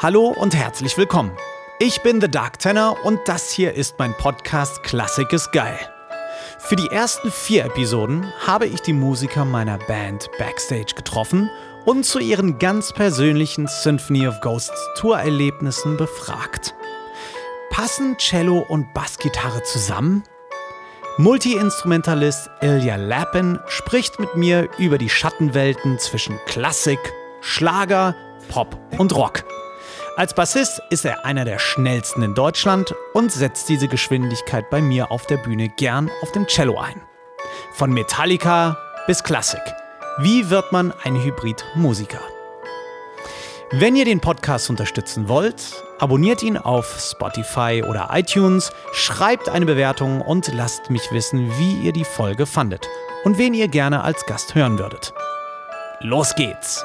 Hallo 0.00 0.28
und 0.28 0.54
herzlich 0.54 0.96
willkommen. 0.96 1.36
Ich 1.80 2.02
bin 2.02 2.20
The 2.20 2.30
Dark 2.30 2.60
Tenor 2.60 3.04
und 3.04 3.18
das 3.26 3.50
hier 3.50 3.74
ist 3.74 3.98
mein 3.98 4.16
Podcast 4.16 4.84
Klassik 4.84 5.32
ist 5.32 5.50
geil. 5.50 5.76
Für 6.60 6.76
die 6.76 6.86
ersten 6.86 7.32
vier 7.32 7.64
Episoden 7.64 8.32
habe 8.46 8.66
ich 8.66 8.80
die 8.80 8.92
Musiker 8.92 9.44
meiner 9.44 9.76
Band 9.76 10.30
Backstage 10.38 10.94
getroffen 10.94 11.50
und 11.84 12.06
zu 12.06 12.20
ihren 12.20 12.60
ganz 12.60 12.92
persönlichen 12.92 13.66
Symphony 13.66 14.28
of 14.28 14.40
Ghosts 14.40 14.88
Tourerlebnissen 14.98 15.96
befragt. 15.96 16.76
Passen 17.70 18.16
Cello 18.18 18.64
und 18.68 18.94
Bassgitarre 18.94 19.64
zusammen? 19.64 20.22
Multiinstrumentalist 21.16 22.48
Ilja 22.60 22.94
Lapin 22.94 23.58
spricht 23.66 24.20
mit 24.20 24.36
mir 24.36 24.68
über 24.78 24.96
die 24.96 25.10
Schattenwelten 25.10 25.98
zwischen 25.98 26.38
Klassik, 26.46 27.00
Schlager, 27.40 28.14
Pop 28.48 28.78
und 28.96 29.12
Rock. 29.16 29.42
Als 30.18 30.34
Bassist 30.34 30.82
ist 30.90 31.04
er 31.04 31.24
einer 31.24 31.44
der 31.44 31.60
schnellsten 31.60 32.22
in 32.22 32.34
Deutschland 32.34 32.92
und 33.12 33.30
setzt 33.30 33.68
diese 33.68 33.86
Geschwindigkeit 33.86 34.68
bei 34.68 34.82
mir 34.82 35.12
auf 35.12 35.26
der 35.26 35.36
Bühne 35.36 35.68
gern 35.68 36.10
auf 36.22 36.32
dem 36.32 36.48
Cello 36.48 36.76
ein. 36.76 37.00
Von 37.74 37.92
Metallica 37.92 38.76
bis 39.06 39.22
Klassik. 39.22 39.60
Wie 40.18 40.50
wird 40.50 40.72
man 40.72 40.92
ein 41.04 41.22
Hybrid-Musiker? 41.22 42.20
Wenn 43.70 43.94
ihr 43.94 44.04
den 44.04 44.18
Podcast 44.18 44.68
unterstützen 44.70 45.28
wollt, 45.28 45.84
abonniert 46.00 46.42
ihn 46.42 46.56
auf 46.56 46.98
Spotify 46.98 47.84
oder 47.88 48.08
iTunes, 48.12 48.72
schreibt 48.90 49.48
eine 49.48 49.66
Bewertung 49.66 50.20
und 50.20 50.52
lasst 50.52 50.90
mich 50.90 51.12
wissen, 51.12 51.48
wie 51.60 51.86
ihr 51.86 51.92
die 51.92 52.04
Folge 52.04 52.46
fandet 52.46 52.88
und 53.22 53.38
wen 53.38 53.54
ihr 53.54 53.68
gerne 53.68 54.02
als 54.02 54.26
Gast 54.26 54.56
hören 54.56 54.80
würdet. 54.80 55.14
Los 56.00 56.34
geht's! 56.34 56.84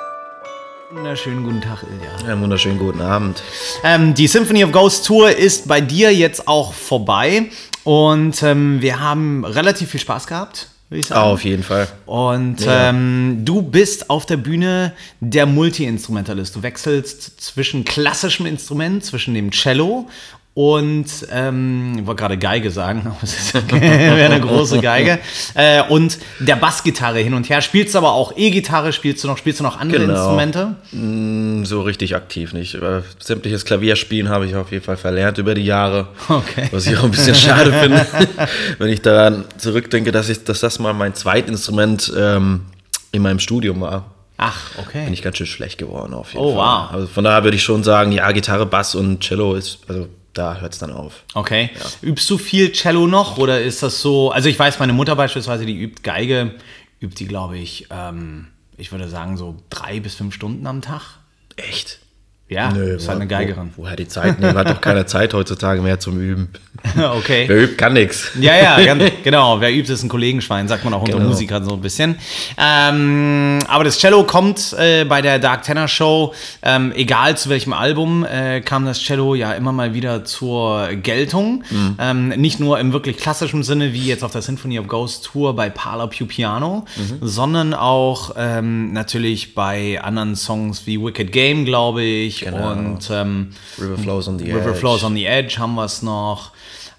Wunderschönen 0.98 1.44
guten 1.44 1.60
Tag, 1.62 1.84
Ilja. 1.84 2.32
Einen 2.32 2.42
wunderschönen 2.44 2.78
guten 2.78 3.02
Abend. 3.02 3.42
Ähm, 3.84 4.14
die 4.14 4.28
Symphony 4.28 4.64
of 4.64 4.72
Ghosts 4.72 5.02
Tour 5.08 5.32
ist 5.36 5.68
bei 5.68 5.82
dir 5.82 6.14
jetzt 6.14 6.48
auch 6.48 6.72
vorbei 6.74 7.50
und 7.84 8.44
ähm, 8.44 8.80
wir 8.80 9.00
haben 9.00 9.44
relativ 9.44 9.90
viel 9.90 10.00
Spaß 10.00 10.28
gehabt, 10.28 10.68
würde 10.90 11.00
ich 11.00 11.08
sagen. 11.08 11.22
Auf 11.22 11.44
jeden 11.44 11.64
Fall. 11.64 11.88
Und 12.06 12.62
Ja. 12.62 12.90
ähm, 12.90 13.42
du 13.44 13.64
bist 13.64 14.12
auf 14.12 14.28
der 14.28 14.38
Bühne 14.38 14.94
der 15.20 15.48
Multi-Instrumentalist. 15.48 16.56
Du 16.56 16.62
wechselst 16.62 17.42
zwischen 17.42 17.86
klassischem 17.86 18.46
Instrument, 18.46 19.04
zwischen 19.04 19.34
dem 19.34 19.50
Cello 19.50 20.08
und, 20.56 21.06
ähm, 21.32 21.96
ich 21.98 22.06
wollte 22.06 22.20
gerade 22.22 22.38
Geige 22.38 22.70
sagen, 22.70 23.02
aber 23.06 23.18
es 23.24 23.34
ist- 23.34 23.72
wäre 23.72 24.26
eine 24.32 24.40
große 24.40 24.80
Geige, 24.82 25.18
äh, 25.56 25.82
und 25.90 26.20
der 26.40 26.56
Bassgitarre 26.58 27.20
hin 27.20 27.34
und 27.34 27.50
her. 27.50 27.62
Spielst 27.62 27.96
du 27.96 27.98
aber 27.98 28.12
auch 28.14 28.34
E-Gitarre, 28.38 28.94
spielst 28.94 29.24
du 29.24 29.28
noch, 29.28 29.38
spielst 29.40 29.60
du 29.62 29.64
noch 29.64 29.80
andere 29.80 30.02
Genau. 30.02 30.14
Instrumente? 30.14 30.76
Mm, 30.92 31.64
So 31.66 31.82
richtig 31.82 32.16
aktiv 32.16 32.54
nicht. 32.54 32.76
Aber 32.76 33.04
sämtliches 33.20 33.66
Klavierspielen 33.66 34.30
habe 34.30 34.46
ich 34.46 34.56
auf 34.56 34.72
jeden 34.72 34.84
Fall 34.84 34.98
verlernt 34.98 35.40
über 35.40 35.56
die 35.56 35.66
Jahre. 35.66 36.10
Okay. 36.30 36.68
Was 36.72 36.86
ich 36.86 36.98
auch 36.98 37.04
ein 37.06 37.12
bisschen 37.12 37.36
schade 37.36 37.74
finde, 37.74 38.06
wenn 38.78 38.90
ich 38.90 39.02
daran 39.02 39.46
zurückdenke, 39.58 40.12
dass, 40.12 40.30
ich, 40.30 40.44
dass 40.44 40.60
das 40.60 40.78
mal 40.78 40.94
mein 40.94 41.16
Zweitinstrument 41.16 42.14
ähm, 42.16 42.66
in 43.12 43.22
meinem 43.24 43.40
Studium 43.40 43.82
war. 43.82 44.12
Ach, 44.38 44.60
okay. 44.78 45.06
Bin 45.06 45.14
ich 45.14 45.22
ganz 45.24 45.38
schön 45.38 45.48
schlecht 45.48 45.78
geworden 45.80 46.14
auf 46.14 46.34
jeden 46.34 46.44
Oh, 46.46 46.56
Fall. 46.56 46.84
wow. 46.90 46.92
Also 46.94 47.08
von 47.08 47.24
daher 47.24 47.44
würde 47.44 47.56
ich 47.56 47.64
schon 47.64 47.84
sagen, 47.84 48.12
ja, 48.12 48.32
Gitarre, 48.32 48.66
Bass 48.66 48.94
und 48.94 49.22
Cello 49.24 49.54
ist, 49.56 49.80
also 49.88 50.08
da 50.34 50.58
hört 50.58 50.74
es 50.74 50.80
dann 50.80 50.92
auf. 50.92 51.24
Okay. 51.34 51.70
Übst 52.02 52.30
du 52.30 52.38
viel 52.38 52.72
Cello 52.72 53.08
noch 53.08 53.38
oder 53.38 53.62
ist 53.62 53.84
das 53.84 54.02
so? 54.02 54.32
Also 54.32 54.50
ich 54.50 54.58
weiß, 54.58 54.80
meine 54.80 54.94
Mutter 54.94 55.16
beispielsweise, 55.16 55.66
die 55.66 55.80
übt 55.80 56.02
Geige, 56.04 56.56
übt 57.00 57.16
die, 57.18 57.28
glaube 57.28 57.58
ich, 57.58 57.88
ähm, 57.92 58.48
ich 58.78 58.92
würde 58.92 59.08
sagen 59.10 59.38
so 59.38 59.58
drei 59.70 60.00
bis 60.00 60.16
fünf 60.16 60.34
Stunden 60.34 60.66
am 60.68 60.82
Tag. 60.82 61.20
Echt? 61.56 62.00
Ja, 62.50 62.70
ist 62.72 63.08
halt 63.08 63.18
eine 63.22 63.28
Geigerin. 63.28 63.72
Wo, 63.76 63.84
woher 63.84 63.96
die 63.96 64.08
Zeit 64.08 64.40
nehmen? 64.40 64.56
Hat 64.56 64.70
doch 64.70 64.80
keine 64.82 65.06
Zeit 65.08 65.34
heutzutage 65.34 65.82
mehr 65.82 66.00
zum 66.00 66.20
Üben. 66.20 66.50
okay. 67.18 67.46
Wer 67.48 67.64
übt, 67.64 67.76
kann 67.78 67.94
nichts. 67.94 68.32
Ja, 68.40 68.56
ja, 68.56 68.84
ganz, 68.86 69.04
genau. 69.24 69.60
Wer 69.60 69.72
übt, 69.74 69.92
ist 69.92 70.04
ein 70.04 70.10
Kollegenschwein, 70.10 70.68
sagt 70.68 70.84
man 70.84 70.94
auch 70.94 71.02
unter 71.02 71.18
Genau. 71.18 71.30
Musikern 71.30 71.64
so 71.66 71.74
ein 71.74 71.82
bisschen. 71.82 72.16
Ähm, 72.58 73.60
aber 73.68 73.84
das 73.86 73.98
Cello 73.98 74.24
kommt 74.24 74.74
äh, 74.78 75.06
bei 75.06 75.22
der 75.22 75.40
Dark 75.40 75.64
Tenor 75.64 75.88
Show, 75.88 76.34
ähm, 76.62 76.92
egal 76.96 77.38
zu 77.38 77.50
welchem 77.50 77.74
Album, 77.74 78.24
äh, 78.26 78.62
kam 78.62 78.86
das 78.86 79.00
Cello 79.00 79.36
ja 79.36 79.54
immer 79.54 79.72
mal 79.72 79.94
wieder 79.94 80.26
zur 80.26 80.90
Geltung. 81.02 81.64
Mhm. 81.72 81.96
Ähm, 82.00 82.28
nicht 82.30 82.60
nur 82.60 82.80
im 82.80 82.94
wirklich 82.94 83.18
klassischen 83.18 83.64
Sinne, 83.64 83.94
wie 83.94 84.06
jetzt 84.08 84.24
auf 84.24 84.32
der 84.32 84.42
Symphony 84.42 84.80
of 84.80 84.88
Ghosts 84.88 85.22
Tour 85.22 85.56
bei 85.56 85.70
Parla 85.70 86.08
Più 86.08 86.26
Piano, 86.26 86.86
Mhm. 86.98 87.18
sondern 87.28 87.74
auch 87.74 88.36
ähm, 88.38 88.94
natürlich 88.94 89.56
bei 89.56 90.00
anderen 90.04 90.36
Songs 90.36 90.86
wie 90.86 91.00
Wicked 91.02 91.32
Game, 91.32 91.66
glaube 91.66 92.04
ich, 92.04 92.33
Genau. 92.42 92.72
und 92.72 93.10
ähm, 93.12 93.52
River 93.80 93.98
Flows 93.98 94.28
on 94.28 94.40
the 94.40 94.46
River 94.52 94.70
Edge. 94.72 94.80
Flows 94.80 95.04
on 95.04 95.16
the 95.16 95.26
Edge 95.26 95.58
haben 95.60 95.76
wir 95.76 95.86
es 95.86 96.02
noch. 96.02 96.52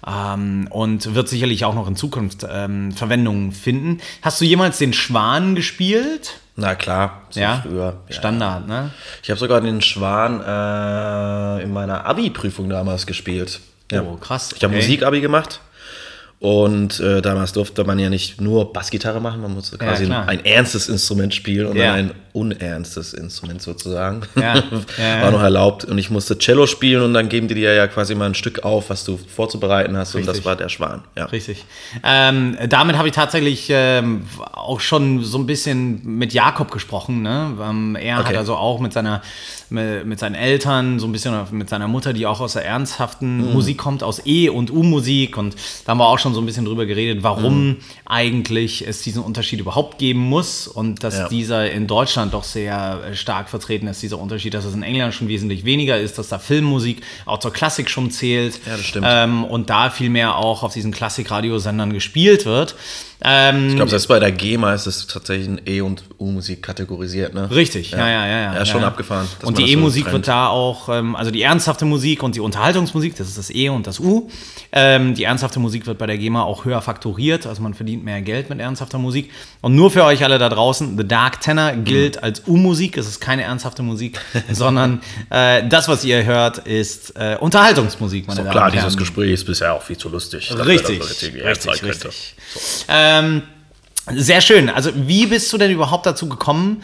Ähm, 0.07 0.67
und 0.69 1.15
wird 1.15 1.27
sicherlich 1.29 1.65
auch 1.65 1.73
noch 1.73 1.87
in 1.87 1.95
Zukunft 1.95 2.45
ähm, 2.49 2.91
Verwendung 2.91 3.51
finden. 3.51 4.01
Hast 4.21 4.39
du 4.39 4.45
jemals 4.45 4.77
den 4.77 4.93
Schwan 4.93 5.55
gespielt? 5.55 6.39
Na 6.57 6.75
klar, 6.75 7.23
so 7.31 7.39
Ja. 7.39 7.63
früher. 7.63 7.97
Ja. 8.07 8.15
Standard, 8.15 8.67
ne? 8.67 8.91
Ich 9.23 9.29
habe 9.29 9.39
sogar 9.39 9.61
den 9.61 9.81
Schwan 9.81 10.41
äh, 10.41 11.63
in 11.63 11.73
meiner 11.73 12.05
Abi-Prüfung 12.05 12.69
damals 12.69 13.05
gespielt. 13.07 13.59
Ja. 13.91 14.03
Oh, 14.03 14.15
krass, 14.17 14.53
Ich 14.55 14.63
habe 14.63 14.73
okay. 14.75 14.83
Musik-Abi 14.83 15.21
gemacht. 15.21 15.59
Und 16.45 16.99
äh, 16.99 17.23
damals 17.23 17.53
durfte 17.53 17.83
man 17.85 17.97
ja 17.97 18.07
nicht 18.11 18.39
nur 18.39 18.71
Bassgitarre 18.71 19.19
machen, 19.19 19.41
man 19.41 19.55
musste 19.55 19.77
Ja, 19.81 19.87
quasi 19.87 20.05
klar. 20.05 20.27
ein 20.27 20.45
ernstes 20.45 20.87
Instrument 20.89 21.33
spielen 21.33 21.65
und 21.65 21.75
Ja. 21.75 21.85
dann 21.95 21.95
ein 21.95 22.11
unernstes 22.33 23.13
Instrument 23.13 23.61
sozusagen. 23.63 24.21
Ja, 24.35 24.55
ja, 24.57 24.63
ja. 24.99 25.21
War 25.23 25.31
noch 25.31 25.41
erlaubt. 25.41 25.85
Und 25.85 25.97
ich 25.97 26.11
musste 26.11 26.37
Cello 26.37 26.67
spielen 26.67 27.01
und 27.01 27.13
dann 27.15 27.29
geben 27.29 27.47
die 27.47 27.55
dir 27.55 27.73
ja 27.73 27.87
quasi 27.87 28.13
mal 28.13 28.25
ein 28.27 28.35
Stück 28.35 28.63
auf, 28.63 28.91
was 28.91 29.05
du 29.05 29.17
vorzubereiten 29.17 29.97
hast. 29.97 30.13
Und 30.13 30.19
Richtig. 30.19 30.35
das 30.35 30.45
war 30.45 30.55
der 30.55 30.69
Schwan. 30.69 31.01
Ja. 31.17 31.25
Richtig. 31.25 31.65
Ähm, 32.03 32.57
damit 32.69 32.97
habe 32.97 33.07
ich 33.07 33.13
tatsächlich 33.15 33.67
ähm, 33.69 34.25
auch 34.53 34.81
schon 34.81 35.23
so 35.23 35.39
ein 35.39 35.47
bisschen 35.47 36.01
mit 36.03 36.31
Jakob 36.33 36.69
gesprochen. 36.71 37.23
Ne? 37.23 37.53
Ähm, 37.59 37.95
er 37.95 38.17
hat 38.17 38.25
Okay. 38.27 38.37
also 38.37 38.55
auch 38.55 38.79
mit 38.79 38.93
seiner 38.93 39.23
mit, 39.71 40.05
mit 40.05 40.19
seinen 40.19 40.35
Eltern, 40.35 40.99
so 40.99 41.07
ein 41.07 41.11
bisschen 41.11 41.33
mit 41.51 41.69
seiner 41.69 41.87
Mutter, 41.87 42.13
die 42.13 42.27
auch 42.27 42.39
aus 42.39 42.53
der 42.53 42.63
ernsthaften 42.65 43.37
Mhm. 43.47 43.53
Musik 43.53 43.79
kommt, 43.79 44.03
aus 44.03 44.21
E- 44.25 44.49
und 44.49 44.71
U-Musik. 44.71 45.37
Und 45.37 45.55
da 45.85 45.91
haben 45.91 45.97
wir 45.97 46.05
auch 46.07 46.19
schon 46.19 46.34
so 46.35 46.39
ein 46.41 46.45
bisschen 46.45 46.65
drüber 46.65 46.85
geredet, 46.85 47.23
warum 47.23 47.67
Mhm. 47.69 47.77
eigentlich 48.05 48.87
es 48.87 49.01
diesen 49.01 49.23
Unterschied 49.23 49.59
überhaupt 49.59 49.97
geben 49.97 50.19
muss 50.19 50.67
und 50.67 51.03
dass 51.03 51.17
Ja. 51.17 51.27
dieser 51.29 51.71
in 51.71 51.87
Deutschland 51.87 52.33
doch 52.35 52.43
sehr 52.43 53.01
äh, 53.11 53.15
stark 53.15 53.49
vertreten 53.49 53.87
ist, 53.87 54.03
dieser 54.03 54.19
Unterschied, 54.19 54.53
dass 54.53 54.65
es 54.65 54.73
in 54.75 54.83
England 54.83 55.13
schon 55.15 55.27
wesentlich 55.27 55.65
weniger 55.65 55.99
ist, 55.99 56.17
dass 56.19 56.29
da 56.29 56.37
Filmmusik 56.37 57.01
auch 57.25 57.39
zur 57.39 57.51
Klassik 57.51 57.89
schon 57.89 58.11
zählt. 58.11 58.59
Ja, 58.67 58.77
das 58.77 58.85
stimmt. 58.85 59.07
Ähm, 59.09 59.43
und 59.43 59.69
da 59.71 59.89
viel 59.89 60.09
mehr 60.11 60.35
auch 60.37 60.61
auf 60.61 60.73
diesen 60.73 60.91
Klassikradiosendern 60.91 61.91
gespielt 61.93 62.45
wird. 62.45 62.75
Ähm, 63.23 63.69
Ich 63.69 63.75
glaube, 63.75 63.89
selbst 63.89 64.07
bei 64.07 64.19
der 64.19 64.31
GEMA 64.31 64.73
ist 64.73 64.85
es 64.87 65.07
tatsächlich 65.07 65.47
in 65.47 65.61
E- 65.65 65.81
und 65.81 66.03
U-Musik 66.19 66.61
kategorisiert. 66.61 67.33
Ne? 67.33 67.49
Richtig, 67.49 67.91
ja, 67.91 67.99
ja, 68.07 68.27
ja. 68.27 68.27
ja, 68.27 68.55
Ja, 68.55 68.65
schon 68.65 68.81
ja. 68.81 68.87
abgefahren. 68.87 69.25
Und 69.43 69.57
die 69.57 69.63
so 69.63 69.67
E-Musik 69.69 70.03
trennt. 70.03 70.13
wird 70.13 70.27
da 70.27 70.47
auch, 70.49 70.89
ähm, 70.89 71.15
also 71.15 71.31
die 71.31 71.41
ernsthafte 71.41 71.85
Musik 71.85 72.21
und 72.23 72.35
die 72.35 72.41
Unterhaltungsmusik, 72.41 73.15
das 73.15 73.27
ist 73.29 73.37
das 73.37 73.49
E 73.49 73.69
und 73.69 73.87
das 73.87 73.99
U. 74.01 74.29
Ähm, 74.73 75.15
die 75.15 75.23
ernsthafte 75.23 75.59
Musik 75.59 75.87
wird 75.87 75.97
bei 75.97 76.05
der 76.07 76.14
GEMA 76.17 76.43
auch 76.43 76.65
höher 76.65 76.81
faktoriert, 76.81 77.45
also 77.45 77.61
man 77.61 77.73
verdient 77.73 78.03
mehr 78.03 78.21
Geld 78.21 78.49
mit 78.49 78.59
ernsthafter 78.59 78.97
Musik. 78.97 79.31
Und 79.61 79.75
nur 79.75 79.91
für 79.91 80.03
euch 80.03 80.23
alle 80.23 80.37
da 80.37 80.49
draußen, 80.49 80.97
The 80.97 81.07
Dark 81.07 81.41
Tenor 81.41 81.73
gilt 81.73 82.21
als 82.23 82.43
U-Musik, 82.47 82.97
es 82.97 83.07
ist 83.07 83.19
keine 83.19 83.43
ernsthafte 83.43 83.83
Musik, 83.83 84.19
sondern 84.51 85.01
äh, 85.29 85.67
das, 85.67 85.87
was 85.87 86.03
ihr 86.03 86.23
hört, 86.25 86.59
ist 86.59 87.15
äh, 87.15 87.37
Unterhaltungsmusik, 87.39 88.27
meine 88.27 88.37
So, 88.37 88.43
Damen 88.43 88.51
klar, 88.51 88.71
Herren. 88.71 88.85
dieses 88.85 88.97
Gespräch 88.97 89.31
ist 89.31 89.45
bisher 89.45 89.73
auch 89.73 89.81
viel 89.83 89.97
zu 89.97 90.09
lustig. 90.09 90.51
Richtig, 90.65 91.01
richtig, 91.01 91.83
richtig. 91.83 92.35
Ähm, 92.87 93.43
sehr 94.13 94.41
schön. 94.41 94.69
Also, 94.69 94.91
wie 94.93 95.25
bist 95.25 95.51
du 95.51 95.57
denn 95.57 95.71
überhaupt 95.71 96.05
dazu 96.05 96.29
gekommen, 96.29 96.83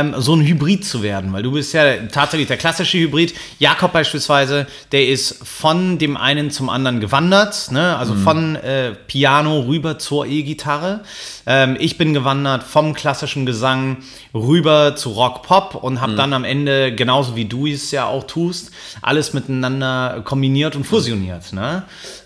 ähm, 0.00 0.14
so 0.18 0.34
ein 0.34 0.42
Hybrid 0.42 0.84
zu 0.84 1.02
werden? 1.02 1.32
Weil 1.32 1.42
du 1.42 1.52
bist 1.52 1.72
ja 1.74 1.96
tatsächlich 2.10 2.48
der 2.48 2.56
klassische 2.56 2.98
Hybrid. 2.98 3.34
Jakob 3.58 3.92
beispielsweise, 3.92 4.66
der 4.92 5.08
ist 5.08 5.46
von 5.46 5.98
dem 5.98 6.16
einen 6.16 6.50
zum 6.50 6.68
anderen 6.68 7.00
gewandert, 7.00 7.70
ne? 7.70 7.96
also 7.96 8.14
von 8.14 8.56
äh, 8.56 8.92
Piano 9.06 9.60
rüber 9.60 9.98
zur 9.98 10.26
E-Gitarre. 10.26 11.00
Ähm, 11.46 11.76
ich 11.78 11.98
bin 11.98 12.14
gewandert 12.14 12.62
vom 12.62 12.94
klassischen 12.94 13.46
Gesang 13.46 13.98
rüber 14.34 14.96
zu 14.96 15.10
Rock-Pop 15.10 15.74
und 15.74 16.00
habe 16.00 16.14
dann 16.14 16.32
am 16.32 16.44
Ende, 16.44 16.94
genauso 16.94 17.36
wie 17.36 17.44
du 17.44 17.66
es 17.66 17.90
ja 17.90 18.06
auch 18.06 18.26
tust, 18.26 18.70
alles 19.00 19.32
miteinander 19.32 20.22
kombiniert 20.24 20.76
und 20.76 20.84
fusioniert. 20.84 21.52
Ne? 21.52 21.82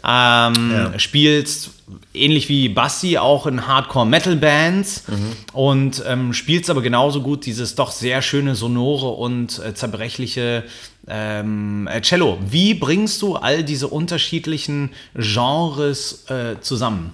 Ähm, 0.07 0.95
Spielst 0.99 1.76
ähnlich 2.15 2.49
wie 2.49 2.69
Basti 2.69 3.19
auch 3.19 3.47
in 3.47 3.67
Hardcore-Metal-Bands 3.67 5.05
und 5.53 6.03
ähm, 6.07 6.33
spielst 6.33 6.69
aber 6.71 6.83
genauso 6.83 7.23
gut 7.23 7.47
dieses 7.47 7.75
doch 7.75 7.93
sehr 7.93 8.23
schöne, 8.23 8.55
sonore 8.55 9.11
und 9.11 9.59
äh, 9.61 9.75
zerbrechliche 9.75 10.65
ähm, 11.07 11.87
äh, 11.87 12.01
Cello. 12.01 12.39
Wie 12.41 12.75
bringst 12.75 13.23
du 13.23 13.37
all 13.37 13.63
diese 13.63 13.89
unterschiedlichen 13.89 14.91
Genres 15.15 16.29
äh, 16.29 16.61
zusammen? 16.61 17.13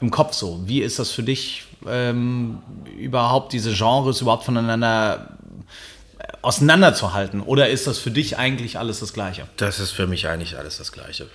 Im 0.00 0.10
Kopf 0.10 0.32
so. 0.34 0.62
Wie 0.64 0.80
ist 0.80 0.98
das 0.98 1.10
für 1.10 1.22
dich, 1.22 1.64
ähm, 1.86 2.58
überhaupt 2.98 3.52
diese 3.52 3.72
Genres 3.72 4.20
überhaupt 4.20 4.44
voneinander 4.44 5.36
auseinanderzuhalten? 6.40 7.40
Oder 7.40 7.68
ist 7.68 7.86
das 7.86 7.98
für 7.98 8.10
dich 8.10 8.38
eigentlich 8.38 8.78
alles 8.78 9.00
das 9.00 9.12
Gleiche? 9.12 9.46
Das 9.58 9.78
ist 9.78 9.90
für 9.90 10.06
mich 10.06 10.26
eigentlich 10.26 10.56
alles 10.58 10.78
das 10.78 10.92
Gleiche. 10.92 11.28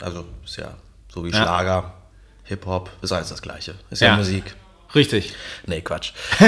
Also 0.00 0.24
ist 0.44 0.58
ja 0.58 0.74
so 1.16 1.24
wie 1.24 1.30
Ja. 1.30 1.38
Schlager, 1.42 1.94
Hip-Hop, 2.44 2.90
ist 3.02 3.10
alles 3.12 3.30
das 3.30 3.40
Gleiche. 3.42 3.74
Ist 3.90 4.02
ja, 4.02 4.08
Ja. 4.08 4.16
Musik. 4.16 4.54
Richtig. 4.94 5.34
Nee, 5.66 5.80
Quatsch. 5.80 6.12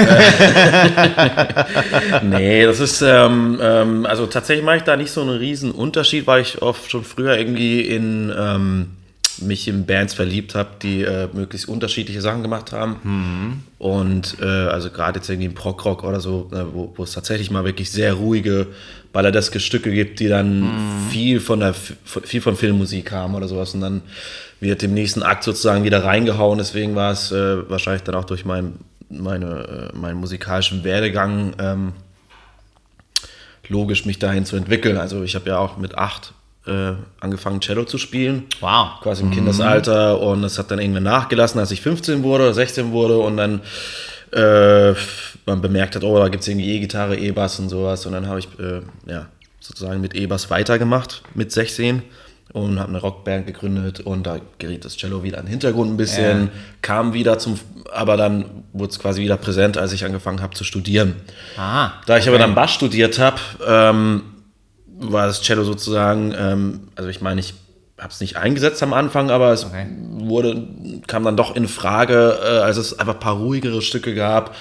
nee, 2.23 2.63
das 2.65 2.79
ist, 2.79 3.01
ähm, 3.01 3.59
ähm, 3.61 4.05
also 4.05 4.25
tatsächlich 4.27 4.65
mache 4.65 4.77
ich 4.77 4.83
da 4.83 4.95
nicht 4.95 5.11
so 5.11 5.21
einen 5.21 5.37
riesen 5.37 5.71
Unterschied, 5.71 6.25
weil 6.25 6.41
ich 6.41 6.61
oft 6.61 6.89
schon 6.89 7.03
früher 7.03 7.37
irgendwie 7.37 7.81
in 7.81 8.33
ähm, 8.35 8.95
mich 9.41 9.67
in 9.67 9.85
Bands 9.85 10.13
verliebt 10.13 10.55
habe, 10.55 10.69
die 10.81 11.03
äh, 11.03 11.27
möglichst 11.33 11.67
unterschiedliche 11.67 12.21
Sachen 12.21 12.41
gemacht 12.41 12.71
haben. 12.71 13.63
Und 13.77 14.37
äh, 14.41 14.45
also 14.45 14.89
gerade 14.89 15.19
jetzt 15.19 15.29
irgendwie 15.29 15.47
im 15.47 15.53
Prog-Rock 15.53 16.03
oder 16.03 16.19
so, 16.19 16.49
äh, 16.51 16.63
wo, 16.73 16.93
wo 16.95 17.03
es 17.03 17.11
tatsächlich 17.11 17.51
mal 17.51 17.65
wirklich 17.65 17.91
sehr 17.91 18.13
ruhige, 18.13 18.67
balladeske 19.11 19.59
Stücke 19.59 19.91
gibt, 19.91 20.19
die 20.19 20.27
dann 20.27 20.71
viel 21.09 21.39
von 21.39 21.61
der 21.61 21.73
viel 21.73 22.41
von 22.41 22.55
Filmmusik 22.55 23.11
haben 23.11 23.35
oder 23.35 23.47
sowas. 23.47 23.73
Und 23.73 23.81
dann 23.81 24.01
wird 24.59 24.83
im 24.83 24.93
nächsten 24.93 25.23
Akt 25.23 25.43
sozusagen 25.43 25.83
wieder 25.83 26.03
reingehauen. 26.03 26.57
Deswegen 26.57 26.95
war 26.95 27.11
es 27.11 27.31
äh, 27.31 27.69
wahrscheinlich 27.69 28.03
dann 28.03 28.15
auch 28.15 28.25
durch 28.25 28.45
mein, 28.45 28.73
meine, 29.09 29.91
äh, 29.93 29.97
meinen 29.97 30.19
musikalischen 30.19 30.83
Werdegang 30.83 31.53
ähm, 31.59 31.93
logisch, 33.67 34.05
mich 34.05 34.19
dahin 34.19 34.45
zu 34.45 34.55
entwickeln. 34.55 34.97
Also 34.97 35.23
ich 35.23 35.35
habe 35.35 35.49
ja 35.49 35.57
auch 35.57 35.77
mit 35.77 35.97
acht 35.97 36.33
äh, 36.69 36.93
angefangen, 37.19 37.59
Cello 37.61 37.83
zu 37.83 37.97
spielen. 37.97 38.43
Wow. 38.61 38.99
Quasi 39.01 39.23
im 39.23 39.31
Kindesalter. 39.31 40.19
Und 40.21 40.43
es 40.43 40.57
hat 40.57 40.71
dann 40.71 40.79
irgendwann 40.79 41.03
nachgelassen, 41.03 41.59
als 41.59 41.71
ich 41.71 41.81
15 41.81 42.23
wurde 42.23 42.45
oder 42.45 42.53
16 42.53 42.91
wurde. 42.91 43.17
Und 43.17 43.37
dann 43.37 43.61
äh, 44.31 44.93
man 45.45 45.61
bemerkt 45.61 45.95
hat, 45.95 46.03
oh, 46.03 46.17
da 46.19 46.27
gibt 46.29 46.43
es 46.43 46.47
irgendwie 46.47 46.75
E-Gitarre, 46.75 47.17
E-Bass 47.17 47.59
und 47.59 47.69
sowas. 47.69 48.05
Und 48.05 48.13
dann 48.13 48.27
habe 48.27 48.39
ich 48.39 48.47
äh, 48.59 48.81
ja, 49.07 49.27
sozusagen 49.59 49.99
mit 50.01 50.15
E-Bass 50.15 50.49
weitergemacht, 50.49 51.23
mit 51.33 51.51
16. 51.51 52.03
Und 52.51 52.79
habe 52.79 52.89
eine 52.89 52.97
Rockband 52.99 53.45
gegründet 53.45 53.99
und 53.99 54.25
da 54.25 54.39
geriet 54.57 54.83
das 54.83 54.97
Cello 54.97 55.21
wieder 55.21 55.37
in 55.37 55.45
den 55.45 55.51
Hintergrund 55.51 55.91
ein 55.91 55.97
bisschen, 55.97 56.45
Ja. 56.45 56.49
kam 56.81 57.13
wieder 57.13 57.37
zum, 57.37 57.59
aber 57.93 58.17
dann 58.17 58.63
wurde 58.73 58.89
es 58.89 58.97
quasi 58.97 59.21
wieder 59.21 59.37
präsent, 59.37 59.77
als 59.77 59.93
ich 59.93 60.03
angefangen 60.03 60.41
habe 60.41 60.55
zu 60.55 60.63
studieren. 60.63 61.13
Ah. 61.57 61.91
Da 62.07 62.17
ich 62.17 62.27
aber 62.27 62.39
dann 62.39 62.55
Bass 62.55 62.71
studiert 62.71 63.19
habe, 63.19 63.37
ähm, 63.67 64.23
war 64.99 65.27
das 65.27 65.41
Cello 65.41 65.63
sozusagen, 65.63 66.33
ähm, 66.37 66.79
also 66.95 67.09
ich 67.09 67.21
meine, 67.21 67.39
ich 67.39 67.53
habe 67.99 68.11
es 68.11 68.21
nicht 68.21 68.37
eingesetzt 68.37 68.81
am 68.83 68.93
Anfang, 68.93 69.29
aber 69.29 69.51
es 69.51 69.65
Okay. 69.65 69.87
wurde, 70.19 70.67
kam 71.07 71.23
dann 71.23 71.35
doch 71.37 71.55
in 71.55 71.67
Frage, 71.67 72.37
äh, 72.41 72.47
als 72.59 72.77
es 72.77 72.97
einfach 72.97 73.15
ein 73.15 73.19
paar 73.19 73.37
ruhigere 73.37 73.81
Stücke 73.81 74.15
gab. 74.15 74.55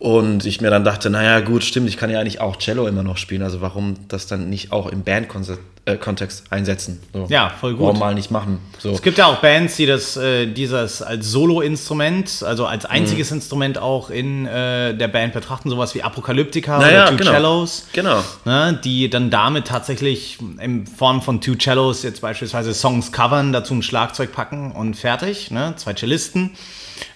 Und 0.00 0.46
ich 0.46 0.62
mir 0.62 0.70
dann 0.70 0.82
dachte, 0.82 1.10
naja, 1.10 1.40
gut, 1.40 1.62
stimmt, 1.62 1.86
ich 1.86 1.98
kann 1.98 2.08
ja 2.08 2.20
eigentlich 2.20 2.40
auch 2.40 2.56
Cello 2.56 2.86
immer 2.86 3.02
noch 3.02 3.18
spielen. 3.18 3.42
Also 3.42 3.60
warum 3.60 3.96
das 4.08 4.26
dann 4.26 4.48
nicht 4.48 4.72
auch 4.72 4.86
im 4.86 5.02
Bandkontext 5.02 6.44
äh, 6.50 6.54
einsetzen? 6.54 7.02
So. 7.12 7.26
Ja, 7.28 7.52
voll 7.60 7.74
gut. 7.74 7.82
Warum 7.82 7.98
mal 7.98 8.14
nicht 8.14 8.30
machen? 8.30 8.60
So. 8.78 8.92
Es 8.92 9.02
gibt 9.02 9.18
ja 9.18 9.26
auch 9.26 9.42
Bands, 9.42 9.76
die 9.76 9.84
das, 9.84 10.16
äh, 10.16 10.46
dieses 10.46 11.02
als 11.02 11.30
Solo-Instrument, 11.30 12.42
also 12.46 12.64
als 12.64 12.86
einziges 12.86 13.30
Instrument 13.30 13.76
auch 13.76 14.08
in 14.08 14.46
äh, 14.46 14.94
der 14.94 15.08
Band 15.08 15.34
betrachten, 15.34 15.68
sowas 15.68 15.94
wie 15.94 16.02
Apocalyptica 16.02 16.78
Naja, 16.78 17.02
oder 17.02 17.10
Two 17.10 17.16
genau. 17.18 17.30
Cellos. 17.32 17.86
Genau. 17.92 18.24
Ne, 18.46 18.80
die 18.82 19.10
dann 19.10 19.28
damit 19.28 19.66
tatsächlich 19.66 20.38
in 20.60 20.86
Form 20.86 21.20
von 21.20 21.42
Two 21.42 21.56
Cellos 21.56 22.04
jetzt 22.04 22.22
beispielsweise 22.22 22.72
Songs 22.72 23.12
covern, 23.12 23.52
dazu 23.52 23.74
ein 23.74 23.82
Schlagzeug 23.82 24.32
packen 24.32 24.72
und 24.72 24.94
fertig. 24.94 25.50
Ne? 25.50 25.74
Zwei 25.76 25.92
Cellisten. 25.92 26.52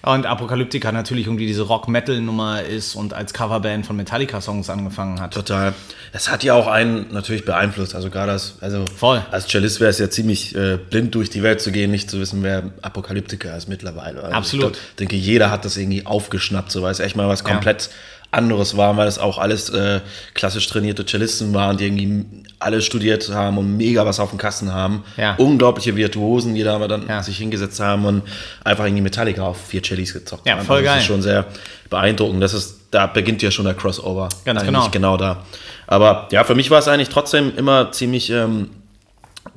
Und 0.05 0.27
Apocalyptica 0.27 0.91
natürlich 0.91 1.25
irgendwie 1.25 1.47
diese 1.47 1.63
Rock-Metal-Nummer 1.63 2.61
ist 2.61 2.95
und 2.95 3.13
als 3.13 3.33
Coverband 3.33 3.87
von 3.87 3.95
Metallica-Songs 3.95 4.69
angefangen 4.69 5.19
hat. 5.19 5.33
Total. 5.33 5.73
Das 6.13 6.29
hat 6.29 6.43
ja 6.43 6.53
auch 6.53 6.67
einen 6.67 7.11
natürlich 7.11 7.43
beeinflusst. 7.43 7.95
Also 7.95 8.11
gerade 8.11 8.33
als, 8.33 8.55
also 8.61 8.85
Voll. 8.85 9.25
als 9.31 9.47
Cellist 9.47 9.79
wäre 9.79 9.89
es 9.89 9.97
ja 9.97 10.09
ziemlich 10.09 10.55
äh, 10.55 10.77
blind 10.77 11.15
durch 11.15 11.31
die 11.31 11.41
Welt 11.41 11.59
zu 11.59 11.71
gehen, 11.71 11.89
nicht 11.89 12.09
zu 12.09 12.19
wissen, 12.19 12.43
wer 12.43 12.71
Apokalyptiker 12.83 13.57
ist 13.57 13.67
mittlerweile. 13.67 14.23
Also 14.23 14.35
Absolut. 14.35 14.65
Ich 14.65 14.71
glaub, 14.73 14.97
denke, 14.97 15.15
jeder 15.15 15.49
hat 15.49 15.65
das 15.65 15.75
irgendwie 15.75 16.05
aufgeschnappt, 16.05 16.71
so 16.71 16.83
weil 16.83 16.91
es 16.91 16.99
echt 16.99 17.15
mal 17.15 17.27
was 17.27 17.43
komplett 17.43 17.89
anderes 18.35 18.77
war, 18.77 18.95
weil 18.97 19.07
es 19.07 19.17
auch 19.17 19.37
alles 19.37 19.69
äh, 19.69 20.01
klassisch 20.33 20.67
trainierte 20.67 21.05
Cellisten 21.05 21.53
waren, 21.53 21.77
die 21.77 21.85
irgendwie 21.85 22.25
alle 22.59 22.81
studiert 22.81 23.29
haben 23.29 23.57
und 23.57 23.75
mega 23.77 24.05
was 24.05 24.19
auf 24.19 24.29
dem 24.29 24.39
Kasten 24.39 24.73
haben. 24.73 25.03
Ja. 25.17 25.35
Unglaubliche 25.37 25.95
Virtuosen, 25.95 26.55
die 26.55 26.63
da 26.63 26.75
aber 26.75 26.87
dann 26.87 27.07
Ja. 27.07 27.21
sich 27.23 27.37
hingesetzt 27.37 27.79
haben 27.79 28.05
und 28.05 28.21
einfach 28.63 28.85
irgendwie 28.85 29.01
Metallica 29.01 29.43
auf 29.43 29.57
vier 29.67 29.81
Cellis 29.83 30.13
gezockt 30.13 30.47
Ja, 30.47 30.57
haben. 30.57 30.65
voll 30.65 30.77
Also 30.77 30.85
Das 30.87 30.95
ist 30.95 30.99
geil. 31.01 31.07
schon 31.07 31.21
sehr 31.21 31.45
beeindruckend. 31.89 32.41
Das 32.41 32.53
ist, 32.53 32.79
da 32.91 33.07
beginnt 33.07 33.41
ja 33.41 33.51
schon 33.51 33.65
der 33.65 33.73
Crossover. 33.73 34.29
Ganz 34.45 34.63
genau. 34.63 34.89
genau 34.89 35.17
da. 35.17 35.43
Aber 35.87 36.27
ja, 36.31 36.43
für 36.43 36.55
mich 36.55 36.71
war 36.71 36.79
es 36.79 36.87
eigentlich 36.87 37.09
trotzdem 37.09 37.53
immer 37.57 37.91
ziemlich 37.91 38.29
ähm, 38.31 38.69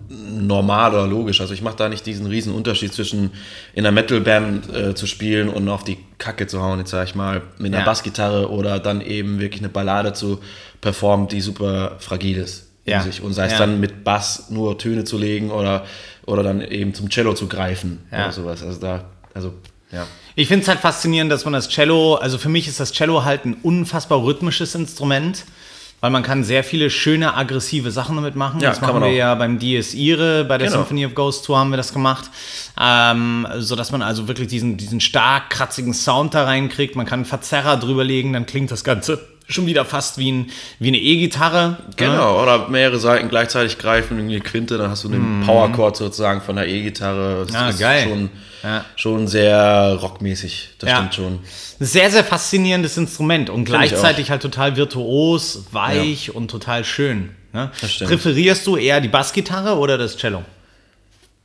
normal 0.09 0.93
oder 0.95 1.07
logisch. 1.07 1.41
Also 1.41 1.53
ich 1.55 1.61
mache 1.63 1.77
da 1.77 1.89
nicht 1.89 2.07
diesen 2.07 2.27
riesen 2.27 2.55
Unterschied 2.55 2.93
zwischen 2.95 3.33
in 3.75 3.85
einer 3.85 3.93
Metalband 3.93 4.75
äh, 4.75 4.95
zu 4.95 5.07
spielen 5.07 5.49
und 5.49 5.69
auf 5.69 5.85
die 5.85 5.99
Kacke 6.19 6.47
zu 6.47 6.63
hauen, 6.63 6.79
jetzt 6.79 6.91
sag 6.91 7.07
ich 7.07 7.15
mal, 7.15 7.43
mit 7.59 7.73
einer 7.73 7.81
Ja. 7.81 7.85
Bassgitarre 7.85 8.51
oder 8.51 8.79
dann 8.79 9.01
eben 9.01 9.39
wirklich 9.39 9.61
eine 9.61 9.69
Ballade 9.69 10.13
zu 10.15 10.41
performen, 10.81 11.29
die 11.29 11.41
super 11.41 11.97
fragil 11.99 12.39
ist. 12.39 12.69
Ja. 12.87 13.03
Sich. 13.03 13.21
Und 13.23 13.35
sei 13.35 13.47
es 13.47 13.53
Ja. 13.53 13.59
dann 13.59 13.81
mit 13.81 14.03
Bass 14.05 14.49
nur 14.49 14.79
Töne 14.79 15.05
zu 15.05 15.19
legen 15.19 15.51
oder, 15.51 15.85
oder 16.25 16.43
dann 16.43 16.63
eben 16.63 16.95
zum 16.95 17.11
Cello 17.11 17.35
zu 17.35 17.47
greifen 17.47 18.01
Ja. 18.11 18.25
oder 18.25 18.33
sowas. 18.33 18.63
Also 18.63 18.81
da, 18.81 19.05
also 19.35 19.53
ja. 19.93 20.07
Ich 20.37 20.49
finde 20.49 20.63
es 20.63 20.69
halt 20.69 20.81
faszinierend, 20.81 21.31
dass 21.31 21.45
man 21.45 21.53
das 21.53 21.69
Cello, 21.69 22.15
also 22.15 22.39
für 22.39 22.49
mich 22.49 22.67
ist 22.69 22.81
das 22.81 22.93
Cello 22.93 23.25
halt 23.25 23.45
ein 23.45 23.55
unfassbar 23.63 24.23
rhythmisches 24.23 24.75
Instrument, 24.75 25.45
weil 26.01 26.11
man 26.11 26.23
kann 26.23 26.45
sehr 26.45 26.63
viele 26.65 26.91
schöne, 26.91 27.35
aggressive 27.37 27.91
Sachen 27.91 28.17
damit 28.17 28.37
machen. 28.37 28.61
Ja, 28.61 28.71
das 28.71 28.81
machen 28.81 29.01
wir 29.01 29.09
auch. 29.09 29.13
ja 29.13 29.35
beim 29.35 29.59
Dies 29.59 29.95
Irae, 29.95 30.45
bei 30.45 30.59
der 30.59 30.69
Genau. 30.69 30.79
Symphony 30.81 31.07
of 31.07 31.15
Ghost 31.15 31.45
Tour 31.45 31.59
haben 31.59 31.71
wir 31.71 31.77
das 31.77 31.93
gemacht, 31.93 32.31
ähm, 32.81 33.47
sodass 33.59 33.91
man 33.93 34.03
also 34.03 34.29
wirklich 34.29 34.49
diesen, 34.49 34.77
diesen 34.77 35.01
stark 35.01 35.51
kratzigen 35.51 35.95
Sound 35.95 36.35
da 36.35 36.45
reinkriegt. 36.45 36.95
Man 36.97 37.07
kann 37.07 37.21
einen 37.21 37.25
Verzerrer 37.27 37.77
drüber 37.77 38.05
legen, 38.05 38.33
dann 38.33 38.47
klingt 38.47 38.71
das 38.71 38.85
Ganze 38.85 39.21
schon 39.49 39.67
wieder 39.67 39.85
fast 39.87 40.19
wie, 40.19 40.31
ein, 40.31 40.51
wie 40.79 40.89
eine 40.89 40.99
E-Gitarre. 40.99 41.71
ne? 41.71 41.77
Genau, 41.97 42.43
oder 42.43 42.69
mehrere 42.69 42.99
Seiten 42.99 43.29
gleichzeitig 43.29 43.79
greifen, 43.79 44.19
irgendwie 44.19 44.35
eine 44.37 44.45
Quinte, 44.45 44.77
dann 44.79 44.91
hast 44.91 45.05
du 45.05 45.09
den 45.09 45.43
Powerchord 45.47 45.97
sozusagen 45.97 46.43
von 46.43 46.57
der 46.57 46.69
E-Gitarre. 46.69 47.45
Das 47.47 47.53
Mhm. 47.53 47.57
Ah, 47.57 47.69
ist 47.71 47.79
geil. 47.81 48.03
Schon, 48.09 48.31
Ja. 48.63 48.85
schon 48.97 49.29
sehr 49.29 49.97
rockmäßig, 50.01 50.71
das 50.79 50.91
Ja. 50.91 50.97
stimmt 50.97 51.15
schon. 51.15 51.39
Sehr, 51.81 52.11
sehr 52.11 52.25
faszinierendes 52.25 52.97
Instrument 52.97 53.51
und 53.51 53.61
ich 53.63 53.67
gleichzeitig 53.67 54.31
halt 54.31 54.43
total 54.43 54.77
virtuos, 54.77 55.67
weich 55.73 56.35
und 56.35 56.51
total 56.51 56.85
schön. 56.85 57.31
Ne? 57.53 57.71
Präferierst 57.81 58.67
du 58.67 58.77
eher 58.77 59.01
die 59.01 59.09
Bassgitarre 59.09 59.79
oder 59.79 59.97
das 59.97 60.17
Cello? 60.17 60.43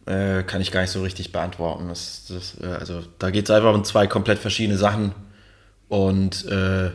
Äh, 0.05 0.43
kann 0.43 0.59
ich 0.59 0.71
gar 0.71 0.81
nicht 0.81 0.91
so 0.91 1.01
richtig 1.01 1.31
beantworten. 1.31 1.87
Das, 1.87 2.25
das, 2.27 2.55
äh, 2.61 2.73
also 2.73 3.01
da 3.19 3.29
geht 3.29 3.45
es 3.45 3.51
einfach 3.51 3.73
um 3.73 3.83
zwei 3.85 4.05
komplett 4.07 4.39
verschiedene 4.39 4.77
Sachen. 4.77 5.13
Und 5.87 6.45
äh, 6.47 6.89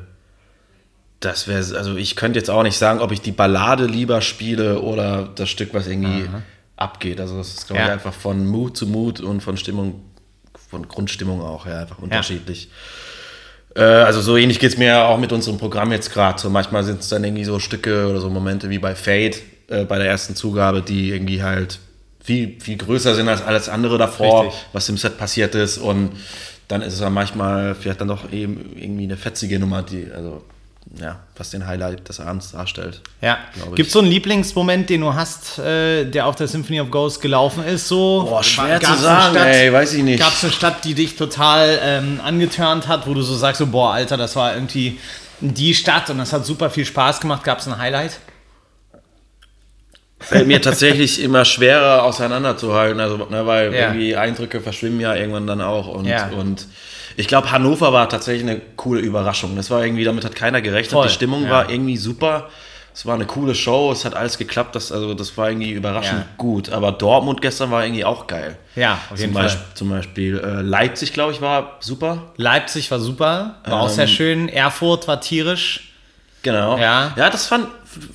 das 1.20 1.48
wäre, 1.48 1.58
also 1.78 1.96
ich 1.96 2.16
könnte 2.16 2.38
jetzt 2.38 2.50
auch 2.50 2.62
nicht 2.62 2.76
sagen, 2.76 3.00
ob 3.00 3.10
ich 3.12 3.20
die 3.20 3.32
Ballade 3.32 3.86
lieber 3.86 4.20
spiele 4.20 4.80
oder 4.80 5.28
das 5.34 5.48
Stück, 5.48 5.72
was 5.74 5.86
irgendwie 5.86 6.28
abgeht. 6.76 7.20
Also 7.20 7.38
das 7.38 7.54
ist, 7.54 7.66
glaube 7.66 7.80
ich, 7.82 7.86
Ja. 7.88 7.92
einfach 7.94 8.12
von 8.12 8.46
Mut 8.46 8.76
zu 8.76 8.86
Mut 8.86 9.20
und 9.20 9.40
von 9.40 9.56
Stimmung, 9.56 10.02
von 10.70 10.88
Grundstimmung 10.88 11.40
auch, 11.40 11.66
ja, 11.66 11.80
einfach 11.80 11.98
unterschiedlich. 11.98 12.70
Äh, 13.74 13.82
also 13.82 14.20
so 14.20 14.36
ähnlich 14.36 14.58
geht 14.58 14.72
es 14.72 14.78
mir 14.78 15.04
auch 15.06 15.18
mit 15.18 15.32
unserem 15.32 15.58
Programm 15.58 15.92
jetzt 15.92 16.12
gerade. 16.12 16.40
So 16.40 16.50
manchmal 16.50 16.84
sind 16.84 17.00
es 17.00 17.08
dann 17.08 17.24
irgendwie 17.24 17.44
so 17.44 17.58
Stücke 17.58 18.08
oder 18.08 18.20
so 18.20 18.30
Momente 18.30 18.70
wie 18.70 18.78
bei 18.78 18.94
Fade 18.94 19.36
äh, 19.68 19.84
bei 19.84 19.98
der 19.98 20.08
ersten 20.08 20.34
Zugabe, 20.34 20.82
die 20.82 21.10
irgendwie 21.10 21.42
halt 21.42 21.78
viel, 22.22 22.60
viel 22.60 22.76
größer 22.76 23.14
sind 23.14 23.28
als 23.28 23.42
alles 23.42 23.68
andere 23.68 23.96
davor, 23.96 24.44
Richtig. 24.44 24.66
was 24.72 24.88
im 24.88 24.96
Set 24.96 25.16
passiert 25.16 25.54
ist. 25.54 25.78
Und 25.78 26.10
dann 26.66 26.82
ist 26.82 26.94
es 26.94 27.00
dann 27.00 27.12
manchmal 27.12 27.74
vielleicht 27.74 28.00
dann 28.00 28.08
doch 28.08 28.30
eben 28.32 28.76
irgendwie 28.76 29.04
eine 29.04 29.16
fetzige 29.16 29.58
Nummer, 29.58 29.82
die, 29.82 30.08
also 30.14 30.42
ja, 31.00 31.16
was 31.36 31.50
den 31.50 31.66
Highlight 31.66 32.08
des 32.08 32.18
Abends 32.20 32.52
darstellt. 32.52 33.02
Ja. 33.20 33.38
Gibt 33.74 33.88
es 33.88 33.92
so 33.92 33.98
einen 33.98 34.08
Lieblingsmoment, 34.08 34.88
den 34.88 35.02
du 35.02 35.14
hast, 35.14 35.58
äh, 35.58 36.04
der 36.06 36.26
auf 36.26 36.36
der 36.36 36.48
Symphony 36.48 36.80
of 36.80 36.90
Ghosts 36.90 37.20
gelaufen 37.20 37.64
ist? 37.64 37.88
So? 37.88 38.24
Boah, 38.28 38.42
schwer 38.42 38.80
zu 38.80 38.94
sagen, 38.94 39.34
Stadt- 39.36 39.46
ey, 39.48 39.72
weiß 39.72 39.92
ich 39.94 40.02
nicht. 40.02 40.18
Gab 40.20 40.32
es 40.32 40.42
eine 40.44 40.52
Stadt, 40.52 40.84
die 40.84 40.94
dich 40.94 41.16
total 41.16 41.78
ähm, 41.82 42.20
angetörnt 42.24 42.88
hat, 42.88 43.06
wo 43.06 43.14
du 43.14 43.22
so 43.22 43.36
sagst, 43.36 43.58
so, 43.58 43.66
boah, 43.66 43.92
Alter, 43.94 44.16
das 44.16 44.34
war 44.36 44.54
irgendwie 44.54 44.98
die 45.40 45.74
Stadt 45.74 46.10
und 46.10 46.18
das 46.18 46.32
hat 46.32 46.44
super 46.46 46.70
viel 46.70 46.84
Spaß 46.86 47.20
gemacht. 47.20 47.44
Gab 47.44 47.58
es 47.58 47.68
ein 47.68 47.78
Highlight? 47.78 48.18
Fällt 50.20 50.48
mir 50.48 50.60
tatsächlich 50.60 51.22
immer 51.22 51.44
schwerer 51.44 52.02
auseinanderzuhalten, 52.02 52.98
also, 53.00 53.18
ne, 53.30 53.46
weil 53.46 53.72
Ja. 53.72 53.80
irgendwie 53.88 54.16
Eindrücke 54.16 54.60
verschwimmen 54.60 54.98
ja 55.00 55.14
irgendwann 55.14 55.46
dann 55.46 55.60
auch. 55.60 55.86
Und, 55.88 56.06
Ja. 56.06 56.28
und 56.30 56.66
ich 57.18 57.26
glaube, 57.26 57.50
Hannover 57.50 57.92
war 57.92 58.08
tatsächlich 58.08 58.48
eine 58.48 58.60
coole 58.76 59.00
Überraschung. 59.00 59.56
Das 59.56 59.70
war 59.70 59.84
irgendwie, 59.84 60.04
damit 60.04 60.24
hat 60.24 60.36
keiner 60.36 60.60
gerechnet. 60.62 60.92
Voll, 60.92 61.08
Die 61.08 61.12
Stimmung 61.12 61.42
ja. 61.44 61.50
war 61.50 61.70
irgendwie 61.70 61.96
super. 61.96 62.48
Es 62.94 63.06
war 63.06 63.14
eine 63.14 63.26
coole 63.26 63.54
Show, 63.54 63.92
es 63.92 64.04
hat 64.04 64.14
alles 64.14 64.38
geklappt, 64.38 64.74
das, 64.74 64.90
also 64.90 65.14
das 65.14 65.36
war 65.36 65.50
irgendwie 65.50 65.70
überraschend 65.70 66.20
Ja. 66.20 66.26
gut. 66.36 66.70
Aber 66.70 66.90
Dortmund 66.92 67.40
gestern 67.42 67.70
war 67.70 67.84
irgendwie 67.84 68.04
auch 68.04 68.26
geil. 68.26 68.56
Ja, 68.76 68.94
auf 68.94 69.08
Zum 69.10 69.18
jeden 69.18 69.34
Beispiel, 69.34 69.60
Fall. 69.60 69.74
zum 69.74 69.88
Beispiel 69.90 70.38
äh, 70.38 70.62
Leipzig, 70.62 71.12
glaube 71.12 71.32
ich, 71.32 71.40
war 71.40 71.76
super. 71.80 72.32
Leipzig 72.36 72.90
war 72.90 72.98
super, 73.00 73.56
war 73.66 73.80
auch 73.82 73.88
Ähm, 73.88 73.94
sehr 73.94 74.06
schön. 74.08 74.48
Erfurt 74.48 75.06
war 75.08 75.20
tierisch. 75.20 75.92
Genau. 76.42 76.78
Ja. 76.78 77.12
ja, 77.16 77.30
das 77.30 77.46
fand 77.46 77.66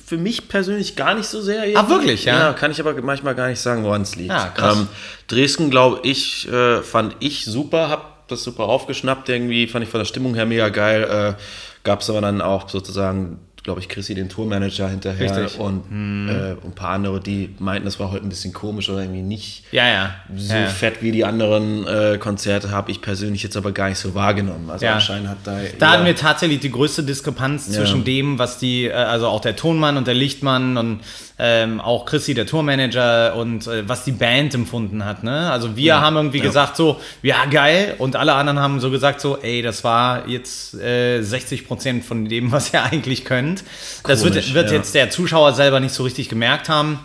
für 0.06 0.16
mich 0.16 0.48
persönlich 0.48 0.96
gar 0.96 1.14
nicht 1.14 1.26
so 1.28 1.42
sehr. 1.42 1.62
Ah, 1.78 1.88
wirklich, 1.90 2.24
ja? 2.24 2.38
Ja, 2.38 2.52
kann 2.54 2.70
ich 2.70 2.80
aber 2.80 2.94
manchmal 3.02 3.34
gar 3.34 3.48
nicht 3.48 3.60
sagen, 3.60 3.84
woran 3.84 4.02
es 4.02 4.16
liegt. 4.16 4.30
Ah, 4.32 4.48
krass. 4.54 4.76
Ähm, 4.78 4.88
Dresden, 5.28 5.68
glaube 5.70 6.00
ich, 6.04 6.48
äh, 6.50 6.82
fand 6.82 7.16
ich 7.20 7.44
super, 7.44 7.88
hab 7.90 8.13
das 8.28 8.44
super 8.44 8.64
aufgeschnappt 8.64 9.28
irgendwie, 9.28 9.66
fand 9.66 9.84
ich 9.84 9.90
von 9.90 10.00
der 10.00 10.06
Stimmung 10.06 10.34
her 10.34 10.46
mega 10.46 10.68
geil. 10.68 11.04
Äh, 11.04 11.42
Gab 11.84 12.00
es 12.00 12.08
aber 12.08 12.22
dann 12.22 12.40
auch 12.40 12.68
sozusagen, 12.68 13.38
glaube 13.64 13.80
ich, 13.80 13.88
Chrissy, 13.88 14.14
den 14.14 14.28
Tourmanager 14.28 14.90
hinterher 14.90 15.36
Richtig. 15.36 15.58
Und 15.58 16.28
äh, 16.28 16.50
ein 16.50 16.74
paar 16.74 16.90
andere, 16.90 17.18
die 17.18 17.54
meinten, 17.58 17.86
das 17.86 17.98
war 17.98 18.12
heute 18.12 18.26
ein 18.26 18.28
bisschen 18.28 18.52
komisch 18.52 18.90
oder 18.90 19.00
irgendwie 19.00 19.22
nicht 19.22 19.64
Ja, 19.72 19.88
ja. 19.88 20.14
so 20.36 20.54
ja. 20.54 20.66
fett 20.66 21.00
wie 21.00 21.12
die 21.12 21.24
anderen 21.24 21.86
äh, 21.86 22.18
Konzerte, 22.18 22.70
habe 22.70 22.90
ich 22.90 23.00
persönlich 23.00 23.42
jetzt 23.42 23.56
aber 23.56 23.72
gar 23.72 23.88
nicht 23.88 23.98
so 23.98 24.14
wahrgenommen. 24.14 24.68
Also 24.68 24.86
anscheinend 24.86 25.30
hat 25.30 25.38
da. 25.44 25.58
Da 25.78 25.92
hatten 25.92 26.04
wir 26.04 26.14
tatsächlich 26.14 26.60
die 26.60 26.70
größte 26.70 27.02
Diskrepanz 27.04 27.70
zwischen 27.70 28.04
dem, 28.04 28.38
was 28.38 28.58
die, 28.58 28.84
äh, 28.84 28.92
also 28.92 29.28
auch 29.28 29.40
der 29.40 29.56
Tonmann 29.56 29.96
und 29.96 30.06
der 30.06 30.14
Lichtmann 30.14 30.76
und 30.76 31.00
ähm, 31.38 31.80
auch 31.80 32.04
Chrissy, 32.04 32.34
der 32.34 32.46
Tourmanager 32.46 33.34
und 33.34 33.66
äh, 33.66 33.88
was 33.88 34.04
die 34.04 34.12
Band 34.12 34.54
empfunden 34.54 35.04
hat. 35.04 35.24
Ne? 35.24 35.50
Also 35.50 35.76
wir 35.76 36.00
haben 36.00 36.16
irgendwie 36.16 36.40
gesagt 36.40 36.76
so, 36.76 37.00
ja 37.22 37.46
geil 37.46 37.94
und 37.98 38.14
alle 38.14 38.34
anderen 38.34 38.60
haben 38.60 38.78
so 38.78 38.90
gesagt 38.90 39.20
so, 39.20 39.38
ey, 39.38 39.60
das 39.60 39.82
war 39.82 40.28
jetzt 40.28 40.74
äh, 40.74 41.22
60 41.22 41.66
Prozent 41.66 42.04
von 42.04 42.26
dem, 42.26 42.52
was 42.52 42.72
ihr 42.72 42.82
eigentlich 42.92 43.24
könnt. 43.60 44.04
Das 44.04 44.24
wird, 44.24 44.34
Komisch, 44.34 44.54
wird 44.54 44.70
ja. 44.70 44.76
jetzt 44.76 44.94
der 44.94 45.10
Zuschauer 45.10 45.52
selber 45.52 45.80
nicht 45.80 45.94
so 45.94 46.02
richtig 46.02 46.28
gemerkt 46.28 46.68
haben 46.68 46.98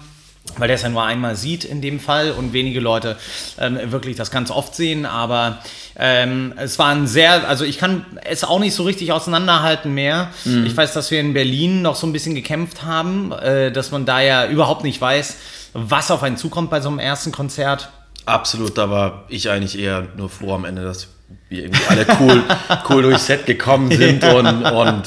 weil 0.58 0.68
der 0.68 0.76
es 0.76 0.82
ja 0.82 0.90
nur 0.90 1.04
einmal 1.04 1.36
sieht 1.36 1.64
in 1.64 1.82
dem 1.82 2.00
Fall 2.00 2.32
und 2.32 2.54
wenige 2.54 2.80
Leute 2.80 3.18
ähm, 3.60 3.80
wirklich 3.92 4.16
das 4.16 4.32
ganz 4.32 4.52
oft 4.52 4.76
sehen. 4.76 5.06
Aber 5.06 5.60
ähm, 5.96 6.54
es 6.58 6.80
war 6.80 6.88
ein 6.88 7.08
sehr, 7.08 7.48
also 7.48 7.66
ich 7.66 7.78
kann 7.78 8.06
es 8.26 8.44
auch 8.44 8.60
nicht 8.60 8.74
so 8.74 8.84
richtig 8.84 9.12
auseinanderhalten 9.12 9.94
mehr. 9.94 10.32
Mhm. 10.46 10.66
Ich 10.66 10.76
weiß, 10.76 10.94
dass 10.94 11.12
wir 11.12 11.20
in 11.20 11.34
Berlin 11.34 11.82
noch 11.82 11.96
so 11.96 12.08
ein 12.08 12.14
bisschen 12.14 12.36
gekämpft 12.36 12.84
haben, 12.84 13.32
äh, 13.32 13.72
dass 13.72 13.92
man 13.92 14.06
da 14.06 14.22
ja 14.22 14.48
überhaupt 14.48 14.84
nicht 14.84 15.00
weiß, 15.00 15.38
was 15.74 16.10
auf 16.12 16.24
einen 16.24 16.38
zukommt 16.38 16.70
bei 16.70 16.82
so 16.82 16.90
einem 16.90 17.00
ersten 17.00 17.32
Konzert. 17.32 17.90
Absolut, 18.26 18.78
da 18.78 18.90
war 18.90 19.26
ich 19.30 19.50
eigentlich 19.50 19.78
eher 19.78 20.08
nur 20.18 20.30
froh 20.30 20.54
am 20.54 20.66
Ende, 20.66 20.84
dass 20.84 21.08
wir 21.48 21.64
irgendwie 21.64 21.82
alle 21.90 22.06
cool, 22.20 22.44
cool 22.90 23.02
durchs 23.04 23.28
Set 23.28 23.46
gekommen 23.46 23.92
sind 23.92 24.24
und, 24.24 24.64
und 24.64 25.04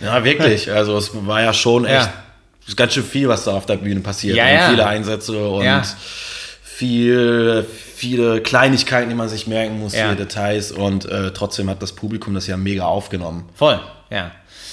ja, 0.00 0.24
wirklich. 0.24 0.70
Also 0.70 0.96
es 0.96 1.10
war 1.26 1.42
ja 1.42 1.52
schon 1.52 1.84
echt 1.84 2.10
Ja. 2.66 2.74
ganz 2.76 2.94
schön 2.94 3.04
viel, 3.04 3.28
was 3.28 3.44
da 3.44 3.52
auf 3.52 3.66
der 3.66 3.76
Bühne 3.76 4.00
passiert. 4.00 4.36
Ja, 4.36 4.48
ja. 4.48 4.68
Viele 4.70 4.86
Einsätze 4.86 5.46
und 5.48 5.64
Ja. 5.64 5.82
viel, 6.62 7.64
viele 7.94 8.40
Kleinigkeiten, 8.40 9.08
die 9.08 9.14
man 9.14 9.28
sich 9.28 9.46
merken 9.46 9.78
muss, 9.78 9.94
viele 9.94 10.16
Details 10.16 10.72
und 10.72 11.04
äh, 11.06 11.30
trotzdem 11.32 11.70
hat 11.70 11.82
das 11.82 11.92
Publikum 11.92 12.34
das 12.34 12.46
ja 12.46 12.56
mega 12.56 12.84
aufgenommen. 12.84 13.48
Voll, 13.54 13.80
ja. 14.10 14.30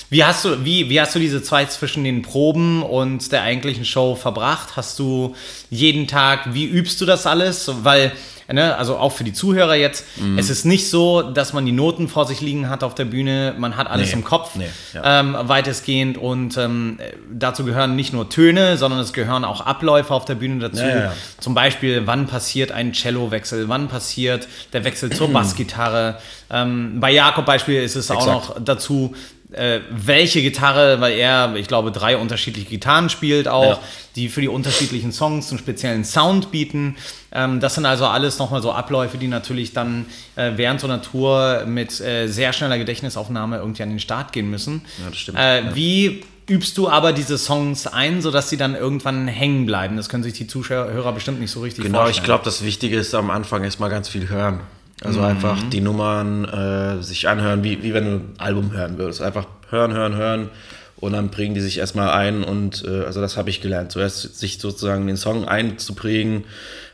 Wie 0.10 0.26
hast 0.26 0.44
du, 0.44 0.66
wie, 0.66 0.90
wie 0.90 1.00
hast 1.00 1.16
du 1.16 1.20
diese 1.20 1.42
Zeit 1.42 1.72
zwischen 1.72 2.04
den 2.04 2.22
Proben 2.22 2.84
und 2.84 3.32
der 3.32 3.44
eigentlichen 3.44 3.86
Show 3.86 4.16
verbracht? 4.16 4.76
Hast 4.76 5.00
du 5.00 5.36
jeden 5.70 6.06
Tag, 6.08 6.54
wie 6.54 6.66
übst 6.66 7.00
du 7.00 7.06
das 7.06 7.26
alles? 7.26 7.72
Weil, 7.84 8.12
ne, 8.52 8.76
also 8.78 8.98
auch 8.98 9.12
für 9.12 9.24
die 9.24 9.34
Zuhörer 9.34 9.76
jetzt, 9.76 10.06
Mhm. 10.18 10.38
es 10.38 10.50
ist 10.50 10.66
nicht 10.66 10.90
so, 10.90 11.22
dass 11.22 11.54
man 11.54 11.66
die 11.66 11.72
Noten 11.72 12.08
vor 12.08 12.26
sich 12.26 12.42
liegen 12.42 12.70
hat 12.70 12.84
auf 12.84 12.96
der 12.96 13.06
Bühne, 13.06 13.54
man 13.58 13.78
hat 13.78 13.88
alles 13.88 14.08
Nee, 14.10 14.14
im 14.20 14.24
Kopf, 14.24 14.56
nee, 14.56 14.66
ja. 14.94 15.20
ähm, 15.22 15.36
weitestgehend 15.40 16.18
und 16.18 16.58
ähm, 16.58 17.00
dazu 17.32 17.64
gehören 17.66 17.96
nicht 17.96 18.14
nur 18.14 18.30
Töne, 18.30 18.78
sondern 18.78 19.00
es 19.00 19.14
gehören 19.14 19.46
auch 19.46 19.62
Abläufe 19.62 20.14
auf 20.14 20.26
der 20.26 20.36
Bühne 20.36 20.60
dazu. 20.60 20.84
Ja, 20.84 21.00
ja. 21.00 21.14
Zum 21.40 21.54
Beispiel, 21.54 22.06
wann 22.06 22.28
passiert 22.28 22.72
ein 22.72 22.94
Cello-Wechsel, 22.94 23.70
wann 23.70 23.88
passiert 23.88 24.48
der 24.74 24.84
Wechsel 24.84 25.12
zur 25.12 25.30
Bassgitarre. 25.34 26.18
Ähm, 26.50 27.00
bei 27.00 27.12
Jakob 27.12 27.46
Beispiel 27.46 27.82
ist 27.82 27.96
es 27.96 28.12
auch 28.12 28.16
Exakt. 28.28 28.50
noch 28.50 28.64
dazu, 28.64 29.16
äh, 29.52 29.82
welche 29.90 30.42
Gitarre, 30.42 31.02
weil 31.02 31.14
er, 31.14 31.56
ich 31.56 31.68
glaube, 31.68 31.92
drei 31.92 32.16
unterschiedliche 32.18 32.70
Gitarren 32.70 33.10
spielt 33.10 33.48
auch, 33.48 33.64
Ja. 33.76 33.80
die 34.16 34.30
für 34.30 34.42
die 34.42 34.48
unterschiedlichen 34.48 35.12
Songs 35.12 35.50
einen 35.50 35.60
speziellen 35.60 36.06
Sound 36.06 36.52
bieten. 36.52 36.96
Ähm, 37.34 37.60
das 37.60 37.76
sind 37.76 37.86
also 37.86 38.06
alles 38.06 38.40
nochmal 38.40 38.62
so 38.62 38.72
Abläufe, 38.72 39.18
die 39.18 39.28
natürlich 39.28 39.74
dann 39.74 40.06
äh, 40.36 40.52
während 40.56 40.80
so 40.80 40.88
einer 40.88 41.02
Tour 41.02 41.64
mit 41.66 42.00
äh, 42.02 42.28
sehr 42.28 42.54
schneller 42.54 42.78
Gedächtnisaufnahme 42.78 43.58
irgendwie 43.58 43.84
an 43.84 43.90
den 43.90 44.00
Start 44.00 44.32
gehen 44.34 44.50
müssen. 44.50 44.84
Ja, 45.04 45.10
das 45.10 45.18
stimmt. 45.18 45.38
Äh, 45.38 45.76
Wie 45.76 46.24
übst 46.50 46.78
du 46.78 46.90
aber 46.90 47.14
diese 47.14 47.38
Songs 47.38 47.88
ein, 47.88 48.22
sodass 48.22 48.50
sie 48.50 48.58
dann 48.58 48.76
irgendwann 48.76 49.28
hängen 49.28 49.66
bleiben? 49.66 49.96
Das 49.98 50.10
können 50.10 50.24
sich 50.24 50.34
die 50.34 50.48
Zuhörer 50.48 51.12
bestimmt 51.14 51.40
nicht 51.40 51.52
so 51.52 51.62
richtig 51.62 51.84
Genau, 51.86 52.00
vorstellen. 52.00 52.22
ich 52.22 52.26
glaube, 52.26 52.44
das 52.46 52.64
Wichtige 52.64 52.98
ist 52.98 53.14
am 53.16 53.30
Anfang 53.30 53.64
erstmal 53.64 53.90
ganz 53.90 54.10
viel 54.10 54.28
hören. 54.30 54.60
Also 55.04 55.20
Mhm. 55.20 55.26
einfach 55.26 55.64
die 55.70 55.82
Nummern 55.82 56.46
äh, 56.46 57.02
sich 57.04 57.28
anhören, 57.28 57.64
wie, 57.64 57.82
wie 57.84 57.94
wenn 57.94 58.06
du 58.06 58.12
ein 58.12 58.34
Album 58.38 58.72
hören 58.72 58.98
würdest. 58.98 59.22
Einfach 59.22 59.46
hören, 59.70 59.94
hören, 59.94 60.16
hören 60.16 60.50
und 60.98 61.14
dann 61.14 61.32
prägen 61.32 61.56
die 61.56 61.62
sich 61.62 61.80
erstmal 61.80 62.10
ein 62.12 62.44
und 62.44 62.84
äh, 62.86 63.06
also 63.06 63.20
das 63.22 63.36
habe 63.38 63.50
ich 63.50 63.62
gelernt. 63.62 63.92
Zuerst 63.92 64.38
sich 64.38 64.60
sozusagen 64.60 65.08
den 65.08 65.18
Song 65.18 65.48
einzuprägen, 65.48 66.44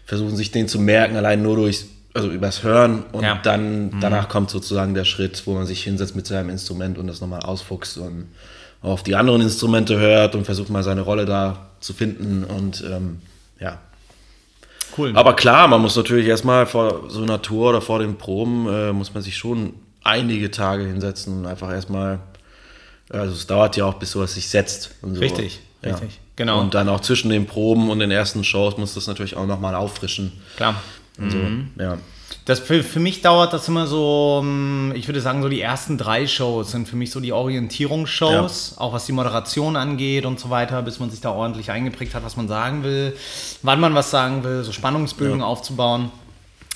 versuchen 0.05 0.35
sich 0.37 0.51
den 0.51 0.67
zu 0.69 0.79
merken, 0.79 1.17
allein 1.17 1.41
nur 1.41 1.57
durch, 1.57 1.85
also 2.13 2.29
übers 2.31 2.63
Hören 2.63 3.03
und 3.11 3.23
Ja. 3.23 3.35
Mhm. 3.35 3.39
dann 3.43 3.91
danach 3.99 4.29
kommt 4.29 4.49
sozusagen 4.49 4.93
der 4.93 5.03
Schritt, 5.05 5.43
wo 5.45 5.53
man 5.55 5.65
sich 5.65 5.83
hinsetzt 5.83 6.15
mit 6.15 6.25
seinem 6.27 6.49
Instrument 6.49 6.97
und 6.97 7.07
das 7.07 7.19
nochmal 7.19 7.41
ausfuchst 7.41 7.97
und 7.97 8.27
auf 8.81 9.03
die 9.03 9.15
anderen 9.15 9.41
Instrumente 9.41 9.99
hört 9.99 10.35
und 10.35 10.45
versucht 10.45 10.69
mal 10.69 10.83
seine 10.83 11.01
Rolle 11.01 11.25
da 11.25 11.67
zu 11.81 11.93
finden 11.93 12.43
und 12.45 12.83
ähm, 12.89 13.19
ja, 13.59 13.79
Cool. 14.97 15.15
aber 15.15 15.35
klar, 15.35 15.67
man 15.67 15.81
muss 15.81 15.95
natürlich 15.95 16.27
erstmal 16.27 16.65
vor 16.65 17.09
so 17.09 17.21
einer 17.21 17.41
Tour 17.41 17.69
oder 17.69 17.81
vor 17.81 17.99
den 17.99 18.17
Proben, 18.17 18.67
äh, 18.67 18.93
muss 18.93 19.13
man 19.13 19.21
sich 19.21 19.37
schon 19.37 19.73
einige 20.03 20.49
Tage 20.51 20.85
hinsetzen 20.85 21.39
und 21.39 21.45
einfach 21.45 21.71
erstmal, 21.71 22.19
also 23.09 23.33
es 23.33 23.45
dauert 23.45 23.77
ja 23.77 23.85
auch, 23.85 23.95
bis 23.95 24.11
sowas 24.11 24.33
sich 24.33 24.49
setzt. 24.49 24.95
So. 25.01 25.19
Richtig, 25.19 25.59
ja. 25.83 25.91
richtig, 25.91 26.19
genau. 26.35 26.61
Und 26.61 26.73
dann 26.73 26.89
auch 26.89 27.01
zwischen 27.01 27.29
den 27.29 27.45
Proben 27.45 27.89
und 27.89 27.99
den 27.99 28.11
ersten 28.11 28.43
Shows 28.43 28.77
muss 28.77 28.93
das 28.93 29.07
natürlich 29.07 29.35
auch 29.35 29.45
nochmal 29.45 29.75
auffrischen. 29.75 30.31
Klar. 30.55 30.81
So. 31.17 31.37
Ja. 31.81 31.97
Das 32.45 32.59
für, 32.59 32.81
für 32.81 33.01
mich 33.01 33.21
dauert 33.21 33.51
das 33.51 33.67
immer 33.67 33.87
so, 33.87 34.41
mm, 34.43 34.93
ich 34.95 35.07
würde 35.07 35.19
sagen, 35.19 35.41
so 35.41 35.49
die 35.49 35.61
ersten 35.61 35.97
drei 35.97 36.27
Shows 36.27 36.71
sind 36.71 36.87
für 36.87 36.95
mich 36.95 37.11
so 37.11 37.19
die 37.19 37.33
Orientierungsshows, 37.33 38.75
auch 38.77 38.93
was 38.93 39.05
die 39.05 39.11
Moderation 39.11 39.75
angeht 39.75 40.25
und 40.25 40.39
so 40.39 40.49
weiter, 40.49 40.81
bis 40.81 40.99
man 40.99 41.09
sich 41.09 41.19
da 41.19 41.31
ordentlich 41.31 41.71
eingeprägt 41.71 42.15
hat, 42.15 42.23
was 42.23 42.37
man 42.37 42.47
sagen 42.47 42.83
will, 42.83 43.15
wann 43.63 43.81
man 43.81 43.95
was 43.95 44.11
sagen 44.11 44.45
will, 44.45 44.63
so 44.63 44.71
Spannungsbögen 44.71 45.41
aufzubauen. 45.41 46.09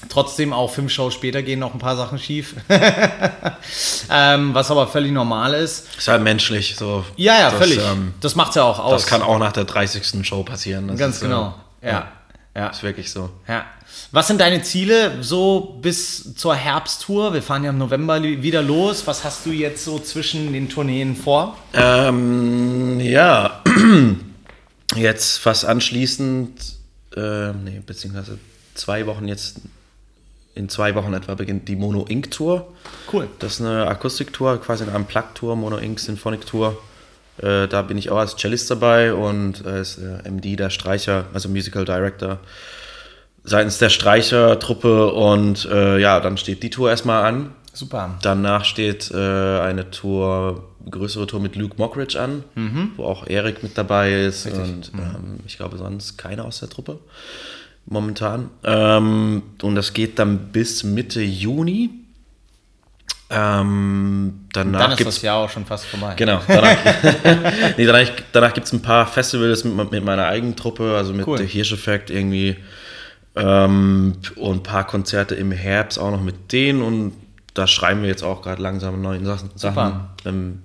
Trotzdem 0.10 0.52
auch 0.52 0.72
fünf 0.72 0.92
Shows 0.92 1.14
später 1.14 1.44
gehen 1.44 1.60
noch 1.60 1.74
ein 1.74 1.80
paar 1.80 1.96
Sachen 1.96 2.18
schief. 2.18 2.56
ähm, 4.10 4.54
was 4.54 4.72
aber 4.72 4.88
völlig 4.88 5.12
normal 5.12 5.54
ist. 5.54 5.96
Ist 5.96 6.08
halt 6.08 6.24
menschlich. 6.24 6.76
So. 6.76 7.06
Ja, 7.18 7.40
ja, 7.40 7.52
das, 7.52 7.60
völlig. 7.60 7.78
ähm, 7.78 8.14
das 8.20 8.36
macht's 8.36 8.56
ja 8.56 8.64
auch 8.64 8.80
aus. 8.80 9.04
das 9.04 9.06
kann 9.06 9.22
auch 9.22 9.38
nach 9.38 9.52
der 9.52 9.66
30. 9.66 10.28
Show 10.28 10.44
passieren. 10.44 10.88
Das 10.88 10.98
Ganz 10.98 11.18
ist, 11.18 11.22
äh, 11.22 11.26
genau. 11.28 11.54
Ja. 11.84 12.08
Ja. 12.56 12.68
Ist 12.68 12.84
wirklich 12.84 13.10
so. 13.10 13.30
Ja. 13.48 13.66
Was 14.12 14.28
sind 14.28 14.42
deine 14.42 14.62
Ziele 14.62 15.24
so 15.24 15.78
bis 15.82 16.36
zur 16.36 16.56
Herbsttour? 16.56 17.34
Wir 17.34 17.42
fahren 17.42 17.64
ja 17.64 17.70
im 17.70 17.78
November 17.78 18.22
wieder 18.22 18.62
los. 18.62 19.08
Was 19.08 19.24
hast 19.24 19.46
du 19.46 19.52
jetzt 19.52 19.86
so 19.86 20.00
zwischen 20.00 20.52
den 20.52 20.68
Tourneen 20.68 21.16
vor? 21.16 21.58
Ähm, 21.74 23.00
ja, 23.00 23.64
jetzt 24.96 25.38
fast 25.38 25.66
anschließend, 25.66 26.52
äh, 27.16 27.54
nee, 27.54 27.82
beziehungsweise 27.86 28.38
zwei 28.74 29.06
Wochen 29.08 29.30
jetzt, 29.30 29.62
in 30.54 30.68
zwei 30.68 30.94
Wochen 30.96 31.14
etwa 31.14 31.36
beginnt 31.36 31.70
die 31.70 31.78
Mono 31.78 32.06
Ink 32.08 32.32
Tour. 32.32 32.74
Cool. 33.12 33.30
Das 33.40 33.54
ist 33.54 33.62
eine 33.62 33.88
Akustiktour, 33.88 34.60
quasi 34.60 34.84
eine 34.84 34.94
Unplugged-Tour, 34.94 35.56
Mono 35.56 35.78
Ink 35.78 36.00
Symphonic 36.00 36.46
Tour. 36.46 36.78
Äh, 37.42 37.68
da 37.68 37.82
bin 37.82 37.98
ich 37.98 38.10
auch 38.10 38.18
als 38.18 38.36
Cellist 38.36 38.70
dabei 38.70 39.14
und 39.14 39.66
äh, 39.66 39.82
ist 39.82 39.98
äh, 39.98 40.30
MD, 40.30 40.58
der 40.58 40.70
Streicher, 40.70 41.26
also 41.34 41.50
Musical 41.50 41.86
Director 41.86 42.40
seitens 43.44 43.80
der 43.80 43.90
Streichertruppe 43.90 45.12
und 45.14 45.66
äh, 45.66 46.00
ja, 46.00 46.20
dann 46.20 46.38
steht 46.38 46.64
die 46.64 46.70
Tour 46.70 46.90
erstmal 46.90 47.26
an. 47.26 47.52
Super. 47.74 48.18
Danach 48.22 48.66
steht 48.66 49.10
äh, 49.12 49.60
eine 49.60 49.90
Tour, 49.92 50.70
größere 50.90 51.26
Tour 51.26 51.40
mit 51.40 51.56
Luke 51.56 51.76
Mockridge 51.78 52.20
an, 52.20 52.44
wo 52.98 53.06
auch 53.06 53.26
Erik 53.28 53.64
mit 53.64 53.78
dabei 53.78 54.26
ist 54.26 54.46
und 54.46 54.92
ähm, 54.94 55.40
ich 55.48 55.58
glaube 55.58 55.78
sonst 55.78 56.18
keiner 56.18 56.46
aus 56.46 56.60
der 56.60 56.70
Truppe 56.70 57.00
momentan. 57.86 58.50
Ähm, 58.64 59.44
und 59.62 59.76
das 59.76 59.94
geht 59.94 60.20
dann 60.20 60.52
bis 60.52 60.84
Mitte 60.84 61.22
Juni. 61.22 61.90
Ähm, 63.34 64.48
danach 64.52 64.82
Dann 64.82 64.92
ist 64.92 64.98
gibt's 64.98 65.16
das 65.16 65.22
Jahr 65.22 65.38
auch 65.38 65.50
schon 65.50 65.66
fast 65.66 65.86
vorbei. 65.86 66.16
Genau. 66.18 66.42
Danach, 66.46 66.78
nee, 67.78 67.86
danach, 67.86 68.10
danach 68.34 68.54
gibt 68.54 68.68
es 68.68 68.74
ein 68.74 68.82
paar 68.82 69.08
Festivals 69.08 69.64
mit, 69.64 69.92
mit 69.92 70.04
meiner 70.04 70.26
eigenen 70.26 70.58
Truppe, 70.58 70.96
also 70.98 71.14
mit 71.14 71.26
Cool. 71.26 71.38
der 71.38 71.48
Hirscheffekt 71.48 72.10
irgendwie. 72.10 72.58
Ähm, 73.38 74.18
und 74.36 74.58
ein 74.58 74.64
paar 74.64 74.86
Konzerte 74.86 75.36
im 75.36 75.54
Herbst 75.54 75.98
auch 75.98 76.12
noch 76.12 76.22
mit 76.22 76.52
denen. 76.52 76.82
Und 76.82 77.14
da 77.54 77.68
schreiben 77.68 78.02
wir 78.02 78.10
jetzt 78.10 78.24
auch 78.24 78.42
gerade 78.42 78.62
langsam 78.62 79.02
neue 79.02 79.24
Sachen, 79.24 79.52
Sachen 79.56 80.02
wenn, 80.24 80.62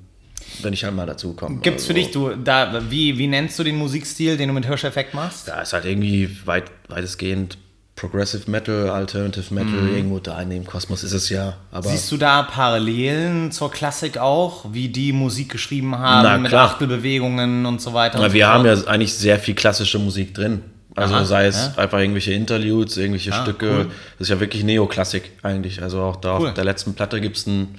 wenn 0.63 0.73
ich 0.73 0.83
halt 0.83 0.95
mal 0.97 1.07
dazu 1.07 1.35
komme. 1.35 1.61
Gibt's 1.61 1.87
für 1.87 1.95
dich, 1.95 2.11
du, 2.11 2.35
da, 2.35 2.83
wie, 2.91 3.17
wie 3.17 3.29
nennst 3.29 3.57
du 3.61 3.63
den 3.63 3.77
Musikstil, 3.77 4.37
den 4.37 4.49
du 4.49 4.55
mit 4.55 4.67
Hirscheffekt 4.67 5.15
machst? 5.15 5.47
Da 5.47 5.63
ist 5.63 5.73
halt 5.73 5.85
irgendwie 5.85 6.37
weit, 6.47 6.65
weitestgehend 6.89 7.59
Progressive 7.97 8.51
Metal, 8.51 8.91
Alternative 8.91 9.53
Metal, 9.55 9.73
Mhm. 9.73 9.97
irgendwo 9.97 10.19
da 10.19 10.41
in 10.43 10.51
dem 10.51 10.67
Kosmos 10.67 11.03
ist 11.03 11.13
es 11.13 11.31
ja. 11.31 11.55
Aber 11.73 11.89
Siehst 11.89 12.13
du 12.13 12.19
da 12.19 12.43
Parallelen 12.43 13.51
zur 13.53 13.71
Klassik 13.71 14.19
auch, 14.19 14.67
wie 14.73 14.89
die 14.91 15.13
Musik 15.13 15.51
geschrieben 15.51 15.99
haben, 15.99 16.23
Na, 16.29 16.37
mit 16.39 16.51
klar. 16.51 16.67
Achtelbewegungen 16.71 17.65
und 17.65 17.81
so 17.81 17.95
weiter? 17.95 18.19
Na, 18.19 18.27
und 18.27 18.33
wir 18.35 18.45
so 18.47 18.53
haben 18.53 18.67
ja 18.67 18.75
eigentlich 18.87 19.15
sehr 19.15 19.39
viel 19.39 19.55
klassische 19.55 19.99
Musik 19.99 20.35
drin. 20.35 20.61
Also 20.95 21.15
Aha, 21.15 21.25
sei 21.25 21.47
es 21.47 21.73
ja. 21.77 21.83
einfach 21.83 21.99
irgendwelche 21.99 22.33
Interludes, 22.33 22.97
irgendwelche 22.97 23.33
Ah, 23.33 23.43
Stücke. 23.43 23.67
cool. 23.71 23.87
Das 24.19 24.27
ist 24.27 24.31
ja 24.31 24.41
wirklich 24.41 24.63
Neoklassik 24.65 25.31
eigentlich. 25.43 25.83
Also 25.83 26.01
auch 26.03 26.17
da 26.17 26.39
Cool. 26.39 26.49
auf 26.49 26.55
der 26.55 26.65
letzten 26.65 26.95
Platte 26.95 27.21
gibt 27.21 27.37
es 27.39 27.47
ein, 27.47 27.79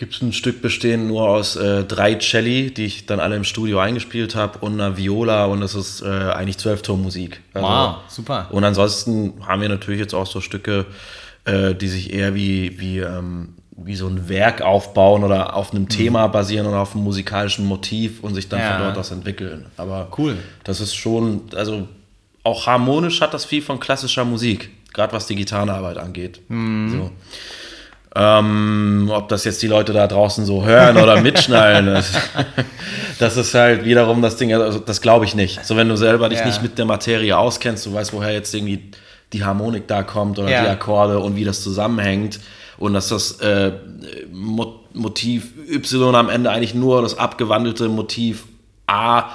gibt's 0.00 0.20
ein 0.22 0.32
Stück 0.32 0.62
bestehend 0.62 1.06
nur 1.08 1.28
aus 1.28 1.56
äh, 1.56 1.84
drei 1.84 2.14
Celli, 2.18 2.72
die 2.72 2.86
ich 2.86 3.04
dann 3.06 3.20
alle 3.20 3.36
im 3.36 3.44
Studio 3.44 3.78
eingespielt 3.78 4.34
habe 4.34 4.58
und 4.60 4.72
einer 4.80 4.96
Viola 4.96 5.44
und 5.44 5.60
das 5.60 5.74
ist 5.74 6.00
äh, 6.02 6.06
eigentlich 6.06 6.56
Zwölftonmusik. 6.58 7.40
Also, 7.54 7.68
Wow, 7.68 7.96
super. 8.08 8.48
Und 8.50 8.64
ansonsten 8.64 9.34
haben 9.46 9.60
wir 9.60 9.68
natürlich 9.68 10.00
jetzt 10.00 10.14
auch 10.14 10.26
so 10.26 10.40
Stücke, 10.40 10.86
äh, 11.44 11.74
die 11.74 11.86
sich 11.88 12.12
eher 12.14 12.34
wie, 12.34 12.80
wie, 12.80 12.98
ähm, 13.00 13.50
wie 13.76 13.94
so 13.94 14.06
ein 14.08 14.28
Werk 14.30 14.62
aufbauen 14.62 15.22
oder 15.22 15.54
auf 15.54 15.70
einem 15.72 15.88
Thema 15.90 16.26
basieren 16.28 16.66
oder 16.66 16.78
auf 16.80 16.94
einem 16.94 17.04
musikalischen 17.04 17.66
Motiv 17.66 18.20
und 18.24 18.34
sich 18.34 18.48
dann 18.48 18.58
Mhm. 18.60 18.64
Ja. 18.64 18.72
von 18.76 18.84
dort 18.86 18.96
aus 18.98 19.10
entwickeln. 19.10 19.66
Aber 19.76 20.08
Cool. 20.16 20.36
das 20.64 20.80
ist 20.80 20.94
schon, 20.94 21.42
also 21.54 21.86
auch 22.42 22.66
harmonisch 22.66 23.20
hat 23.20 23.34
das 23.34 23.44
viel 23.44 23.60
von 23.60 23.78
klassischer 23.78 24.24
Musik, 24.24 24.70
gerade 24.94 25.12
was 25.12 25.26
die 25.26 25.34
Gitarrenarbeit 25.36 25.98
angeht. 25.98 26.40
Mhm. 26.48 26.90
So. 26.90 27.10
Ähm, 28.16 29.08
ob 29.12 29.28
das 29.28 29.44
jetzt 29.44 29.62
die 29.62 29.68
Leute 29.68 29.92
da 29.92 30.06
draußen 30.08 30.44
so 30.44 30.64
hören 30.64 30.96
oder 30.96 31.20
mitschnallen, 31.22 31.86
das, 31.86 32.12
das 33.20 33.36
ist 33.36 33.54
halt 33.54 33.84
wiederum 33.84 34.20
das 34.20 34.36
Ding, 34.36 34.52
also 34.52 34.80
das 34.80 35.00
glaube 35.00 35.24
ich 35.26 35.34
nicht. 35.36 35.64
So, 35.64 35.76
wenn 35.76 35.88
du 35.88 35.96
selber 35.96 36.28
dich 36.28 36.40
Ja. 36.40 36.46
nicht 36.46 36.60
mit 36.60 36.76
der 36.76 36.86
Materie 36.86 37.36
auskennst, 37.38 37.86
du 37.86 37.92
weißt, 37.94 38.12
woher 38.12 38.32
jetzt 38.32 38.52
irgendwie 38.52 38.90
die 39.32 39.44
Harmonik 39.44 39.86
da 39.86 40.02
kommt 40.02 40.40
oder 40.40 40.50
Ja. 40.50 40.62
die 40.62 40.68
Akkorde 40.68 41.20
und 41.20 41.36
wie 41.36 41.44
das 41.44 41.62
zusammenhängt 41.62 42.40
und 42.78 42.94
dass 42.94 43.08
das 43.10 43.32
äh, 43.40 43.72
Mo 44.32 44.80
Motiv 44.92 45.52
Y 45.72 46.12
am 46.16 46.28
Ende 46.28 46.50
eigentlich 46.50 46.74
nur 46.74 47.02
das 47.02 47.16
abgewandelte 47.16 47.88
Motiv 47.88 48.42
A 48.88 49.26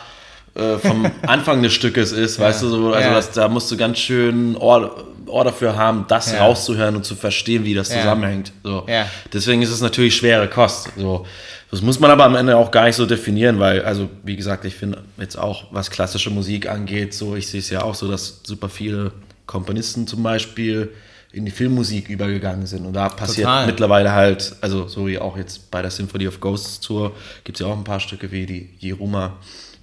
äh, 0.55 0.77
vom 0.77 1.05
Anfang 1.27 1.61
des 1.61 1.73
Stückes 1.73 2.11
ist, 2.11 2.39
weißt 2.39 2.63
du, 2.63 2.69
so, 2.69 2.93
also 2.93 3.09
das, 3.09 3.31
da 3.31 3.47
musst 3.47 3.69
du 3.71 3.77
ganz 3.77 3.99
schön 3.99 4.55
Ohr, 4.55 5.05
Ohr 5.27 5.43
dafür 5.43 5.75
haben, 5.75 6.05
das 6.07 6.33
rauszuhören 6.33 6.95
und 6.95 7.05
zu 7.05 7.15
verstehen, 7.15 7.65
wie 7.65 7.73
das 7.73 7.89
zusammenhängt. 7.89 8.51
So. 8.63 8.85
Deswegen 9.33 9.61
ist 9.61 9.71
es 9.71 9.81
natürlich 9.81 10.15
schwere 10.15 10.47
Kost. 10.47 10.89
So. 10.97 11.25
Das 11.71 11.81
muss 11.81 11.99
man 11.99 12.11
aber 12.11 12.23
am 12.25 12.35
Ende 12.35 12.55
auch 12.55 12.71
gar 12.71 12.85
nicht 12.85 12.95
so 12.95 13.05
definieren, 13.05 13.59
weil, 13.59 13.81
also 13.83 14.09
wie 14.23 14.35
gesagt, 14.35 14.65
ich 14.65 14.75
finde 14.75 14.99
jetzt 15.17 15.37
auch, 15.37 15.65
was 15.71 15.91
klassische 15.91 16.29
Musik 16.29 16.69
angeht, 16.69 17.13
so 17.13 17.35
ich 17.35 17.47
sehe 17.47 17.59
es 17.59 17.69
ja 17.69 17.81
auch 17.81 17.95
so, 17.95 18.09
dass 18.09 18.41
super 18.43 18.69
viele 18.69 19.11
Komponisten 19.45 20.07
zum 20.07 20.23
Beispiel 20.23 20.91
in 21.33 21.43
die 21.43 21.51
Filmmusik 21.51 22.07
übergegangen 22.07 22.65
sind. 22.65 22.85
Und 22.85 22.93
da 22.93 23.09
passiert 23.09 23.47
Total. 23.47 23.65
mittlerweile 23.65 24.13
halt, 24.13 24.55
also 24.61 24.87
so 24.87 25.05
wie 25.07 25.19
auch 25.19 25.35
jetzt 25.35 25.69
bei 25.69 25.81
der 25.81 25.91
Symphony 25.91 26.29
of 26.29 26.39
Ghosts 26.39 26.79
Tour, 26.79 27.13
gibt 27.43 27.59
es 27.59 27.65
ja 27.65 27.71
auch 27.71 27.77
ein 27.77 27.83
paar 27.83 27.99
Stücke 27.99 28.31
wie 28.31 28.45
die 28.45 28.69
Jeruma. 28.79 29.33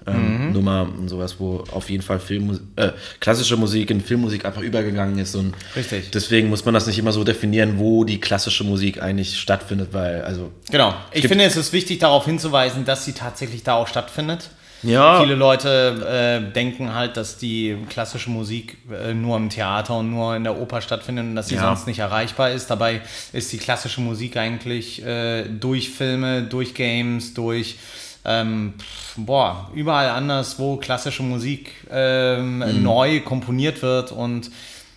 Ähm, 0.07 0.47
Mhm. 0.49 0.53
Nummer 0.53 0.83
und 0.99 1.09
sowas, 1.09 1.37
wo 1.39 1.63
auf 1.71 1.89
jeden 1.91 2.03
Fall 2.03 2.19
Film, 2.19 2.59
äh, 2.77 2.91
klassische 3.21 3.57
Musik 3.57 3.91
in 3.91 4.01
Filmmusik 4.01 4.45
einfach 4.45 4.61
übergegangen 4.63 5.19
ist 5.19 5.35
und 5.35 5.55
Richtig. 5.77 6.11
deswegen 6.11 6.49
muss 6.49 6.65
man 6.65 6.75
das 6.75 6.87
nicht 6.87 6.99
immer 6.99 7.13
so 7.13 7.23
definieren, 7.25 7.79
wo 7.79 8.05
die 8.05 8.19
klassische 8.21 8.65
Musik 8.65 9.01
eigentlich 9.03 9.39
stattfindet, 9.39 9.89
weil 9.93 10.23
also 10.23 10.51
Genau. 10.71 10.95
Ich 11.13 11.27
finde, 11.29 11.45
es 11.45 11.57
ist 11.57 11.73
wichtig, 11.73 11.99
darauf 12.01 12.25
hinzuweisen, 12.25 12.85
dass 12.85 13.05
sie 13.05 13.13
tatsächlich 13.13 13.63
da 13.63 13.75
auch 13.75 13.87
stattfindet. 13.89 14.51
Ja. 14.85 15.21
Viele 15.21 15.37
Leute 15.37 16.43
äh, 16.49 16.53
denken 16.53 16.93
halt, 16.93 17.17
dass 17.17 17.39
die 17.39 17.77
klassische 17.89 18.31
Musik 18.31 18.79
äh, 18.91 19.15
nur 19.15 19.37
im 19.37 19.49
Theater 19.49 19.99
und 19.99 20.11
nur 20.11 20.35
in 20.35 20.43
der 20.43 20.59
Oper 20.61 20.81
stattfindet 20.81 21.25
und 21.25 21.37
dass 21.37 21.47
sie 21.49 21.55
Ja. 21.55 21.61
sonst 21.63 21.87
nicht 21.87 22.01
erreichbar 22.01 22.51
ist. 22.51 22.67
Dabei 22.69 23.01
ist 23.33 23.53
die 23.53 23.59
klassische 23.59 24.01
Musik 24.01 24.37
eigentlich 24.37 25.05
äh, 25.07 25.45
durch 25.45 25.91
Filme, 25.91 26.43
durch 26.43 26.75
Games, 26.75 27.33
durch 27.35 27.77
ähm, 28.25 28.75
boah, 29.17 29.71
überall 29.75 30.11
anders, 30.11 30.59
wo 30.59 30.77
klassische 30.77 31.23
Musik 31.23 31.73
ähm, 31.91 32.59
Mhm. 32.59 32.83
neu 32.83 33.21
komponiert 33.21 33.83
wird 33.83 34.13
und 34.13 34.51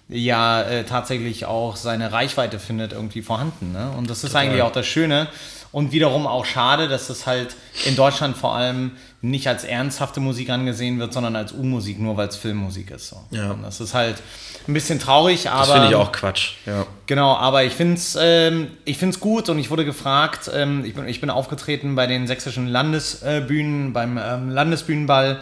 ja 0.08 0.62
äh, 0.62 0.84
tatsächlich 0.84 1.46
auch 1.46 1.76
seine 1.76 2.12
Reichweite 2.12 2.60
findet 2.60 2.94
irgendwie 2.94 3.24
vorhanden. 3.24 3.72
Ne? 3.72 3.92
Und 3.98 4.10
das 4.10 4.24
ist 4.24 4.36
eigentlich 4.36 4.62
auch 4.62 4.72
das 4.72 4.86
Schöne 4.86 5.28
und 5.72 5.92
wiederum 5.92 6.28
auch 6.28 6.46
schade, 6.46 6.88
dass 6.88 7.08
das 7.08 7.26
halt 7.26 7.56
in 7.86 7.96
Deutschland 7.96 8.38
vor 8.38 8.56
allem 8.56 8.92
nicht 9.30 9.48
als 9.48 9.64
ernsthafte 9.64 10.20
Musik 10.20 10.50
angesehen 10.50 11.00
wird, 11.00 11.14
sondern 11.14 11.36
als 11.36 11.54
U-Musik, 11.54 12.00
nur 12.00 12.18
weil 12.18 12.28
es 12.28 12.36
Filmmusik 12.36 12.92
ist. 12.92 13.10
So. 13.10 13.22
Ja. 13.32 13.52
Und 13.52 13.64
das 13.64 13.80
ist 13.80 13.94
halt 13.94 14.22
ein 14.68 14.74
bisschen 14.74 15.00
traurig, 15.00 15.50
aber 15.50 15.60
das 15.60 15.72
finde 15.72 15.88
ich 15.90 15.96
auch 15.96 16.12
Quatsch. 16.12 16.54
Ja. 16.66 16.86
Genau, 17.06 17.36
aber 17.36 17.64
ich 17.64 17.74
finde 17.74 17.96
es 17.96 18.18
ähm, 18.20 18.68
ich 18.86 18.98
find's 18.98 19.20
gut 19.20 19.50
und 19.50 19.60
ich 19.60 19.70
wurde 19.70 19.86
gefragt, 19.86 20.50
ähm, 20.54 20.84
ich, 20.86 20.94
bin, 20.94 21.08
ich 21.08 21.22
bin 21.22 21.30
aufgetreten 21.30 21.96
bei 21.96 22.08
den 22.08 22.28
sächsischen 22.28 22.68
Landesbühnen, 22.68 23.94
beim 23.94 24.18
ähm, 24.18 24.50
Landesbühnenball 24.50 25.40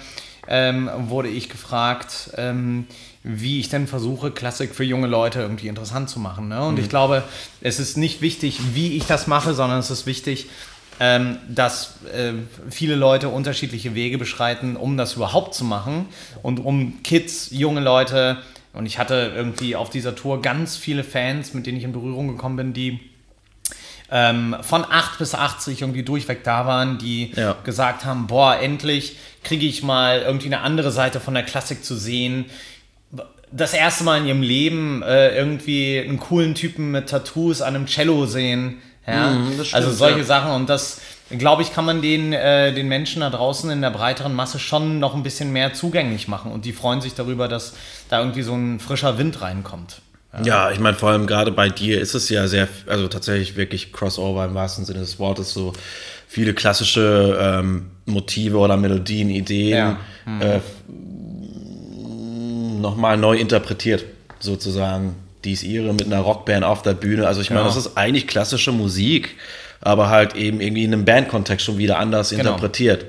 ähm, 0.48 0.89
wurde 0.98 1.30
ich 1.30 1.50
gefragt, 1.50 2.32
ähm, 2.38 2.88
wie 3.24 3.62
ich 3.62 3.69
denn 3.69 3.88
versuche, 3.88 4.32
Klassik 4.32 4.76
für 4.76 4.84
junge 4.84 5.08
Leute 5.08 5.39
irgendwie 5.39 5.69
interessant 5.69 6.10
zu 6.10 6.19
machen. 6.19 6.50
Ne? 6.50 6.62
Und 6.62 6.78
ich 6.78 6.89
glaube, 6.89 7.24
es 7.62 7.80
ist 7.80 7.96
nicht 7.96 8.22
wichtig, 8.22 8.60
wie 8.74 8.98
ich 8.98 9.06
das 9.06 9.28
mache, 9.28 9.54
sondern 9.54 9.80
es 9.80 9.89
ist 9.89 10.06
wichtig, 10.06 10.50
ähm, 10.99 11.38
dass 11.49 11.95
äh, 12.13 12.34
viele 12.69 12.95
Leute 12.95 13.29
unterschiedliche 13.29 13.95
Wege 13.95 14.17
beschreiten, 14.17 14.75
um 14.75 14.95
das 14.97 15.13
überhaupt 15.13 15.53
zu 15.56 15.63
machen 15.65 16.06
und 16.43 16.60
um 16.60 17.01
Kids, 17.03 17.49
junge 17.51 17.82
Leute, 17.82 18.38
und 18.73 18.86
ich 18.88 18.97
hatte 18.97 19.32
irgendwie 19.36 19.75
auf 19.75 19.89
dieser 19.91 20.15
Tour 20.15 20.41
ganz 20.41 20.77
viele 20.77 21.03
Fans, 21.03 21.53
mit 21.53 21.65
denen 21.67 21.77
ich 21.77 21.84
in 21.84 21.91
Berührung 21.93 22.27
gekommen 22.27 22.56
bin, 22.56 22.73
die 22.73 22.99
ähm, 24.12 24.56
von 24.62 24.84
8 24.84 25.17
bis 25.19 25.34
80 25.36 25.82
irgendwie 25.82 26.03
durchweg 26.03 26.43
da 26.43 26.65
waren, 26.67 26.97
die 26.97 27.32
Ja. 27.36 27.56
gesagt 27.63 28.06
haben, 28.06 28.27
boah, 28.27 28.58
endlich 28.60 29.17
kriege 29.43 29.65
ich 29.65 29.84
mal 29.84 30.21
irgendwie 30.21 30.47
eine 30.47 30.62
andere 30.62 30.91
Seite 30.91 31.19
von 31.19 31.34
der 31.34 31.43
Klassik 31.43 31.84
zu 31.84 31.95
sehen. 31.95 32.45
Das 33.51 33.73
erste 33.73 34.03
Mal 34.03 34.19
in 34.21 34.25
ihrem 34.27 34.41
Leben 34.41 35.03
äh, 35.03 35.36
irgendwie 35.36 35.99
einen 35.99 36.19
coolen 36.19 36.56
Typen 36.56 36.91
mit 36.91 37.10
Tattoos 37.10 37.62
an 37.62 37.75
einem 37.75 37.86
Cello 37.86 38.25
sehen. 38.25 38.82
Ja? 39.08 39.32
Mhm, 39.32 39.54
stimmt, 39.54 39.74
also 39.74 39.92
solche 39.92 40.20
ja. 40.20 40.24
Sachen 40.24 40.52
und 40.52 40.70
das, 40.70 41.02
glaube 41.30 41.62
ich, 41.62 41.74
kann 41.74 41.86
man 41.86 42.02
den, 42.02 42.34
äh, 42.34 42.74
den 42.74 42.88
Menschen 42.88 43.22
da 43.22 43.30
draußen 43.30 43.70
in 43.70 43.82
der 43.82 43.92
breiteren 43.92 44.34
Masse 44.34 44.60
schon 44.60 45.00
noch 45.00 45.16
ein 45.16 45.24
bisschen 45.24 45.52
mehr 45.52 45.74
zugänglich 45.74 46.28
machen 46.28 46.52
und 46.52 46.66
die 46.66 46.74
freuen 46.74 47.02
sich 47.02 47.13
darüber, 47.13 47.48
dass 47.48 47.74
da 48.10 48.20
irgendwie 48.20 48.44
so 48.44 48.54
ein 48.54 48.80
frischer 48.80 49.18
Wind 49.18 49.42
reinkommt. 49.42 50.02
Ja, 50.44 50.72
ich 50.72 50.80
meine, 50.80 50.98
vor 50.98 51.10
allem 51.10 51.28
gerade 51.28 51.52
bei 51.52 51.70
dir 51.70 52.02
ist 52.02 52.16
es 52.16 52.28
ja 52.30 52.48
sehr, 52.48 52.68
also 52.88 53.08
tatsächlich 53.08 53.56
wirklich 53.56 53.94
Crossover 53.94 54.46
im 54.46 54.56
wahrsten 54.56 54.84
Sinne 54.84 55.00
des 55.00 55.20
Wortes, 55.20 55.54
so 55.54 55.74
viele 56.28 56.56
klassische 56.56 57.38
ähm, 57.39 57.92
Motive 58.06 58.58
oder 58.58 58.76
Melodien, 58.76 59.30
Ideen 59.30 59.98
Ja. 60.26 60.39
äh, 60.39 60.60
nochmal 62.82 63.18
neu 63.18 63.38
interpretiert, 63.38 64.06
sozusagen. 64.39 65.16
Dies 65.45 65.63
ihre 65.63 65.93
mit 65.93 66.06
einer 66.06 66.19
Rockband 66.19 66.63
auf 66.63 66.82
der 66.82 66.93
Bühne. 66.93 67.27
Also 67.27 67.41
ich 67.41 67.49
meine, 67.49 67.62
Genau. 67.63 67.73
das 67.75 67.86
ist 67.86 67.97
eigentlich 67.97 68.27
klassische 68.27 68.71
Musik, 68.71 69.36
aber 69.82 70.10
halt 70.10 70.36
eben 70.36 70.62
irgendwie 70.62 70.84
in 70.86 70.93
einem 70.93 71.06
Bandkontext 71.06 71.65
schon 71.65 71.77
wieder 71.77 71.99
anders 71.99 72.29
Genau. 72.29 72.41
interpretiert. 72.41 73.06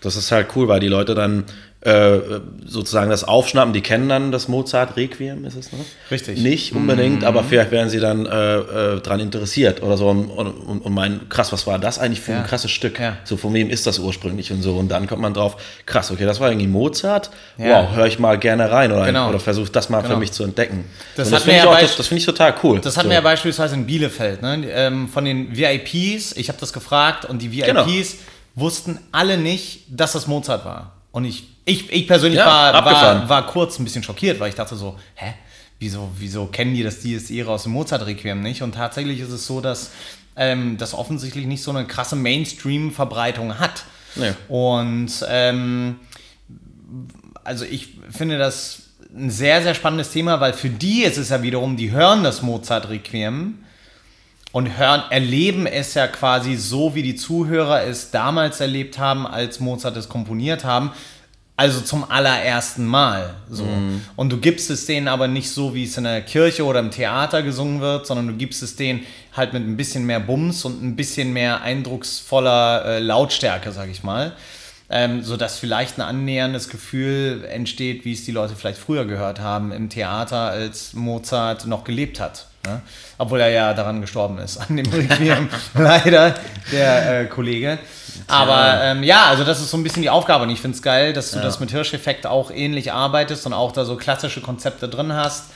Das 0.00 0.16
ist 0.16 0.30
halt 0.32 0.48
cool, 0.56 0.68
weil 0.68 0.80
die 0.80 0.88
Leute 0.88 1.14
dann 1.14 1.44
äh, 1.84 2.20
sozusagen 2.64 3.10
das 3.10 3.24
aufschnappen, 3.24 3.72
die 3.72 3.80
kennen 3.80 4.08
dann 4.08 4.30
das 4.30 4.46
Mozart 4.46 4.96
Requiem, 4.96 5.44
ist 5.44 5.56
es, 5.56 5.72
ne? 5.72 5.78
Richtig. 6.12 6.40
Nicht 6.40 6.74
unbedingt, 6.76 7.24
aber 7.24 7.42
vielleicht 7.42 7.72
werden 7.72 7.88
sie 7.90 7.98
dann 7.98 8.24
äh, 8.24 8.56
äh, 8.56 9.00
dran 9.00 9.18
interessiert 9.18 9.82
oder 9.82 9.96
so 9.96 10.08
und, 10.08 10.30
und, 10.30 10.78
und 10.80 10.94
meinen, 10.94 11.28
krass, 11.28 11.52
was 11.52 11.66
war 11.66 11.80
das 11.80 11.98
eigentlich 11.98 12.20
für 12.20 12.32
Ja. 12.32 12.38
ein 12.42 12.46
krasses 12.46 12.70
Stück? 12.70 13.00
Ja. 13.00 13.16
So, 13.24 13.36
von 13.36 13.52
wem 13.52 13.68
ist 13.68 13.84
das 13.88 13.98
ursprünglich 13.98 14.52
und 14.52 14.62
so. 14.62 14.76
Und 14.76 14.90
dann 14.90 15.08
kommt 15.08 15.22
man 15.22 15.34
drauf, 15.34 15.56
krass, 15.84 16.12
okay, 16.12 16.24
das 16.24 16.38
war 16.38 16.50
irgendwie 16.50 16.68
Mozart. 16.68 17.30
Ja. 17.58 17.82
Wow, 17.88 17.96
höre 17.96 18.06
ich 18.06 18.20
mal 18.20 18.38
gerne 18.38 18.70
rein 18.70 18.92
oder, 18.92 19.06
Genau. 19.06 19.28
oder 19.30 19.40
versuche 19.40 19.72
das 19.72 19.88
mal 19.88 20.02
Genau. 20.02 20.14
für 20.14 20.20
mich 20.20 20.30
zu 20.30 20.44
entdecken. 20.44 20.84
Das 21.16 21.30
das 21.30 21.42
finde 21.42 21.58
ich, 21.58 21.64
auch- 21.66 21.78
das, 21.80 21.96
das 21.96 22.06
finde 22.06 22.20
ich 22.20 22.26
total 22.26 22.54
cool. 22.62 22.78
Das 22.80 22.96
hatten 22.96 23.06
so. 23.06 23.10
wir 23.10 23.16
ja 23.16 23.20
beispielsweise 23.22 23.74
in 23.74 23.86
Bielefeld, 23.86 24.40
ne? 24.40 24.64
ähm, 24.70 25.08
von 25.08 25.24
den 25.24 25.56
VIPs, 25.56 26.36
ich 26.36 26.48
habe 26.48 26.58
das 26.60 26.72
gefragt 26.72 27.24
und 27.24 27.42
die 27.42 27.50
VIPs 27.50 27.66
Genau. 27.66 27.86
wussten 28.54 29.00
alle 29.10 29.36
nicht, 29.36 29.80
dass 29.88 30.12
das 30.12 30.28
Mozart 30.28 30.64
war. 30.64 30.92
Und 31.10 31.24
ich, 31.24 31.48
ich, 31.64 31.92
ich 31.92 32.06
persönlich 32.06 32.38
Ja, 32.38 32.46
war, 32.46 32.84
war, 32.84 33.28
war 33.28 33.46
kurz 33.46 33.78
ein 33.78 33.84
bisschen 33.84 34.02
schockiert, 34.02 34.40
weil 34.40 34.48
ich 34.48 34.54
dachte 34.54 34.76
so, 34.76 34.98
hä, 35.14 35.34
wieso, 35.78 36.10
wieso 36.18 36.46
kennen 36.46 36.74
die 36.74 36.82
das 36.82 37.04
Irae 37.04 37.52
aus 37.52 37.64
dem 37.64 37.72
Mozart-Requiem 37.72 38.40
nicht? 38.40 38.62
Und 38.62 38.74
tatsächlich 38.74 39.20
ist 39.20 39.30
es 39.30 39.46
so, 39.46 39.60
dass 39.60 39.90
ähm, 40.36 40.76
das 40.78 40.94
offensichtlich 40.94 41.46
nicht 41.46 41.62
so 41.62 41.70
eine 41.70 41.86
krasse 41.86 42.16
Mainstream-Verbreitung 42.16 43.58
hat. 43.58 43.84
Nee. 44.16 44.32
Und 44.48 45.10
ähm, 45.28 45.96
also 47.44 47.64
ich 47.64 47.94
finde 48.10 48.38
das 48.38 48.82
ein 49.14 49.30
sehr, 49.30 49.62
sehr 49.62 49.74
spannendes 49.74 50.10
Thema, 50.10 50.40
weil 50.40 50.52
für 50.52 50.70
die 50.70 51.02
ist 51.02 51.18
es 51.18 51.28
ja 51.28 51.42
wiederum, 51.42 51.76
die 51.76 51.90
hören 51.90 52.24
das 52.24 52.42
Mozart-Requiem 52.42 53.58
und 54.52 54.78
hören, 54.78 55.02
erleben 55.10 55.66
es 55.66 55.94
ja 55.94 56.06
quasi 56.06 56.56
so, 56.56 56.94
wie 56.94 57.02
die 57.02 57.16
Zuhörer 57.16 57.84
es 57.84 58.10
damals 58.10 58.60
erlebt 58.60 58.98
haben, 58.98 59.26
als 59.26 59.60
Mozart 59.60 59.96
es 59.96 60.08
komponiert 60.08 60.64
haben, 60.64 60.92
Also 61.62 61.80
zum 61.80 62.10
allerersten 62.10 62.84
Mal. 62.84 63.34
So. 63.48 63.64
Und 64.16 64.32
du 64.32 64.38
gibst 64.38 64.68
es 64.68 64.84
denen 64.84 65.06
aber 65.06 65.28
nicht 65.28 65.48
so, 65.48 65.76
wie 65.76 65.84
es 65.84 65.96
in 65.96 66.02
der 66.02 66.20
Kirche 66.22 66.64
oder 66.64 66.80
im 66.80 66.90
Theater 66.90 67.44
gesungen 67.44 67.80
wird, 67.80 68.04
sondern 68.04 68.26
du 68.26 68.34
gibst 68.34 68.64
es 68.64 68.74
denen 68.74 69.06
halt 69.32 69.52
mit 69.52 69.62
ein 69.62 69.76
bisschen 69.76 70.04
mehr 70.04 70.18
Bums 70.18 70.64
und 70.64 70.82
ein 70.82 70.96
bisschen 70.96 71.32
mehr 71.32 71.62
eindrucksvoller 71.62 72.84
äh, 72.84 72.98
Lautstärke, 72.98 73.70
sag 73.70 73.90
ich 73.90 74.02
mal. 74.02 74.32
Ähm, 74.90 75.22
sodass 75.22 75.60
vielleicht 75.60 75.98
ein 75.98 76.02
annäherndes 76.02 76.68
Gefühl 76.68 77.44
entsteht, 77.44 78.04
wie 78.04 78.12
es 78.12 78.24
die 78.24 78.32
Leute 78.32 78.56
vielleicht 78.56 78.78
früher 78.78 79.04
gehört 79.04 79.38
haben 79.38 79.70
im 79.70 79.88
Theater, 79.88 80.50
als 80.50 80.94
Mozart 80.94 81.66
noch 81.66 81.84
gelebt 81.84 82.18
hat. 82.18 82.48
Ne? 82.64 82.80
Obwohl 83.18 83.40
er 83.40 83.48
ja 83.48 83.74
daran 83.74 84.00
gestorben 84.00 84.38
ist, 84.38 84.58
an 84.58 84.76
dem 84.76 84.86
Requiem, 84.86 85.48
leider, 85.74 86.34
der 86.70 87.20
äh, 87.20 87.24
Kollege. 87.26 87.78
Aber 88.28 88.82
ähm, 88.82 89.02
ja, 89.02 89.26
also 89.26 89.42
das 89.42 89.60
ist 89.60 89.70
so 89.70 89.76
ein 89.76 89.82
bisschen 89.82 90.02
die 90.02 90.10
Aufgabe 90.10 90.44
und 90.44 90.50
ich 90.50 90.60
finde 90.60 90.76
es 90.76 90.82
geil, 90.82 91.12
dass 91.12 91.32
du 91.32 91.40
das 91.40 91.58
mit 91.60 91.70
Hirscheffekt 91.70 92.26
auch 92.26 92.50
ähnlich 92.50 92.92
arbeitest 92.92 93.46
und 93.46 93.52
auch 93.52 93.72
da 93.72 93.84
so 93.84 93.96
klassische 93.96 94.40
Konzepte 94.40 94.88
drin 94.88 95.12
hast 95.12 95.46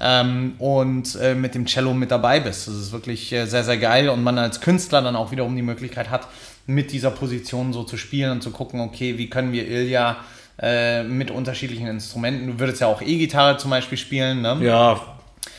ähm, 0.00 0.54
und 0.58 1.14
äh, 1.16 1.34
mit 1.34 1.54
dem 1.54 1.66
Cello 1.66 1.94
mit 1.94 2.10
dabei 2.10 2.40
bist. 2.40 2.66
Das 2.66 2.74
ist 2.74 2.92
wirklich 2.92 3.32
äh, 3.32 3.46
sehr, 3.46 3.62
sehr 3.62 3.78
geil 3.78 4.08
und 4.08 4.22
man 4.22 4.38
als 4.38 4.60
Künstler 4.60 5.02
dann 5.02 5.14
auch 5.14 5.30
wiederum 5.30 5.54
die 5.54 5.62
Möglichkeit 5.62 6.10
hat, 6.10 6.26
mit 6.66 6.90
dieser 6.90 7.10
Position 7.10 7.72
so 7.72 7.84
zu 7.84 7.96
spielen 7.96 8.32
und 8.32 8.42
zu 8.42 8.50
gucken, 8.50 8.80
okay, 8.80 9.18
wie 9.18 9.30
können 9.30 9.52
wir 9.52 9.68
Ilja 9.68 10.16
äh, 10.60 11.04
mit 11.04 11.30
unterschiedlichen 11.30 11.86
Instrumenten, 11.86 12.46
du 12.46 12.58
würdest 12.58 12.80
ja 12.80 12.86
auch 12.88 13.02
E-Gitarre 13.02 13.58
zum 13.58 13.70
Beispiel 13.70 13.98
spielen, 13.98 14.42
ne? 14.42 14.58
Ja, 14.62 15.00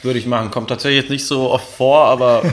würde 0.04 0.20
ich 0.20 0.26
machen. 0.26 0.52
Kommt 0.52 0.70
tatsächlich 0.70 1.02
jetzt 1.02 1.10
nicht 1.10 1.26
so 1.26 1.52
oft 1.52 1.68
vor, 1.68 2.06
aber 2.06 2.44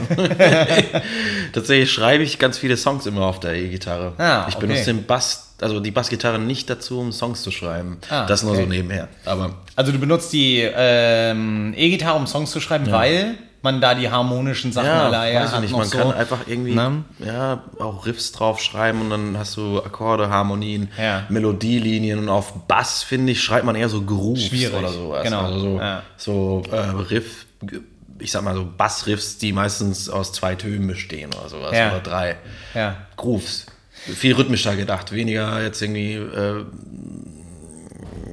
tatsächlich 1.53 1.91
schreibe 1.91 2.23
ich 2.23 2.39
ganz 2.39 2.57
viele 2.57 2.77
Songs 2.77 3.05
immer 3.05 3.25
auf 3.25 3.39
der 3.39 3.55
E-Gitarre. 3.55 4.13
Ah, 4.17 4.45
ich 4.47 4.55
okay. 4.55 4.67
benutze 4.67 4.85
den 4.85 5.05
Bass, 5.05 5.53
also 5.61 5.79
die 5.79 5.91
Bassgitarre 5.91 6.39
nicht 6.39 6.69
dazu, 6.69 6.99
um 6.99 7.11
Songs 7.11 7.41
zu 7.43 7.51
schreiben. 7.51 7.97
Ah, 8.09 8.25
das 8.25 8.43
nur 8.43 8.53
okay. 8.53 8.63
so 8.63 8.69
nebenher. 8.69 9.07
Aber 9.25 9.51
Also 9.75 9.91
du 9.91 9.99
benutzt 9.99 10.33
die 10.33 10.61
ähm, 10.61 11.73
E-Gitarre, 11.77 12.17
um 12.17 12.27
Songs 12.27 12.51
zu 12.51 12.59
schreiben, 12.59 12.91
weil 12.91 13.37
man 13.65 13.81
da 13.81 13.93
die 13.95 14.09
harmonischen 14.09 14.71
Sachen 14.71 14.87
ja, 14.87 15.07
alleine 15.07 15.39
weiß 15.41 15.49
ich 15.49 15.51
hat. 15.55 15.61
nicht. 15.61 15.71
Man 15.75 15.85
so. 15.85 15.97
kann 15.97 16.13
einfach 16.13 16.39
irgendwie 16.47 16.73
Ne? 16.73 17.03
ja, 17.19 17.63
auch 17.79 18.05
Riffs 18.05 18.31
draufschreiben 18.31 19.01
und 19.01 19.09
dann 19.09 19.37
hast 19.37 19.57
du 19.57 19.79
Akkorde, 19.83 20.29
Harmonien, 20.29 20.89
Ja. 20.97 21.23
Melodielinien 21.27 22.19
und 22.19 22.29
auf 22.29 22.53
Bass, 22.67 23.03
finde 23.03 23.33
ich, 23.33 23.43
schreibt 23.43 23.65
man 23.65 23.75
eher 23.75 23.89
so 23.89 24.01
Grooves 24.03 24.43
Schwierig, 24.45 24.73
oder 24.73 24.89
sowas. 24.89 25.23
genau, 25.23 25.41
Also 25.41 25.59
so, 25.59 25.79
ja. 25.79 26.03
so 26.15 26.63
äh, 26.71 26.75
Riff, 26.77 27.45
ich 28.19 28.31
sag 28.31 28.43
mal 28.43 28.55
so 28.55 28.65
Bassriffs, 28.77 29.37
die 29.39 29.51
meistens 29.51 30.07
aus 30.09 30.31
zwei 30.31 30.55
Tönen 30.55 30.87
bestehen 30.87 31.31
oder 31.37 31.49
sowas. 31.49 31.75
Ja. 31.77 31.89
Oder 31.91 31.99
drei. 31.99 32.37
Ja. 32.73 32.95
Grooves. 33.17 33.65
Viel 33.91 34.35
rhythmischer 34.35 34.75
gedacht, 34.75 35.11
weniger 35.11 35.61
jetzt 35.63 35.81
irgendwie 35.81 36.13
äh, 36.13 36.63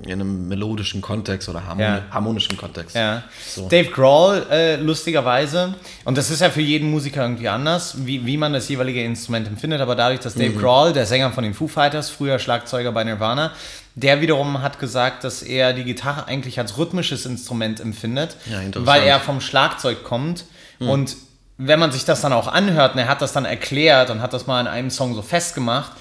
in 0.05 0.13
einem 0.13 0.49
melodischen 0.49 1.01
Kontext 1.01 1.49
oder 1.49 1.65
harmoni 1.67 1.83
Ja. 1.83 2.03
harmonischen 2.11 2.57
Kontext. 2.57 2.95
Ja. 2.97 3.23
So. 3.47 3.69
Dave 3.69 3.91
Grohl, 3.91 4.47
äh, 4.51 4.77
lustigerweise, 4.77 5.75
und 6.05 6.19
das 6.19 6.31
ist 6.31 6.41
ja 6.41 6.51
für 6.51 6.61
jeden 6.61 6.91
Musiker 6.91 7.23
irgendwie 7.23 7.49
anders, 7.49 8.07
wie, 8.07 8.25
wie 8.27 8.37
man 8.37 8.53
das 8.53 8.69
jeweilige 8.69 9.03
Instrument 9.05 9.47
empfindet, 9.47 9.81
aber 9.81 9.95
dadurch, 9.95 10.21
dass 10.21 10.35
Mhm. 10.37 10.41
Dave 10.41 10.55
Grohl, 10.55 10.93
der 10.93 11.07
Sänger 11.07 11.31
von 11.33 11.45
den 11.45 11.55
Foo 11.55 11.69
Fighters, 11.69 12.11
früher 12.11 12.39
Schlagzeuger 12.39 12.93
bei 12.93 13.05
Nirvana, 13.05 13.53
der 13.95 14.21
wiederum 14.21 14.63
hat 14.63 14.79
gesagt, 14.79 15.23
dass 15.25 15.43
er 15.43 15.73
die 15.75 15.85
Gitarre 15.85 16.27
eigentlich 16.27 16.59
als 16.59 16.79
rhythmisches 16.79 17.27
Instrument 17.27 17.79
empfindet, 17.81 18.37
Ja, 18.51 18.61
weil 18.87 19.03
er 19.03 19.21
vom 19.21 19.41
Schlagzeug 19.41 20.03
kommt 20.05 20.45
und 20.79 21.17
wenn 21.59 21.79
man 21.79 21.93
sich 21.93 22.05
das 22.05 22.23
dann 22.23 22.33
auch 22.33 22.49
anhört, 22.49 22.95
und 22.95 22.99
er 23.01 23.07
hat 23.09 23.23
das 23.23 23.33
dann 23.33 23.45
erklärt 23.45 24.11
und 24.11 24.21
hat 24.21 24.33
das 24.33 24.47
mal 24.49 24.61
in 24.61 24.67
einem 24.67 24.91
Song 24.91 25.15
so 25.15 25.23
festgemacht, 25.23 25.93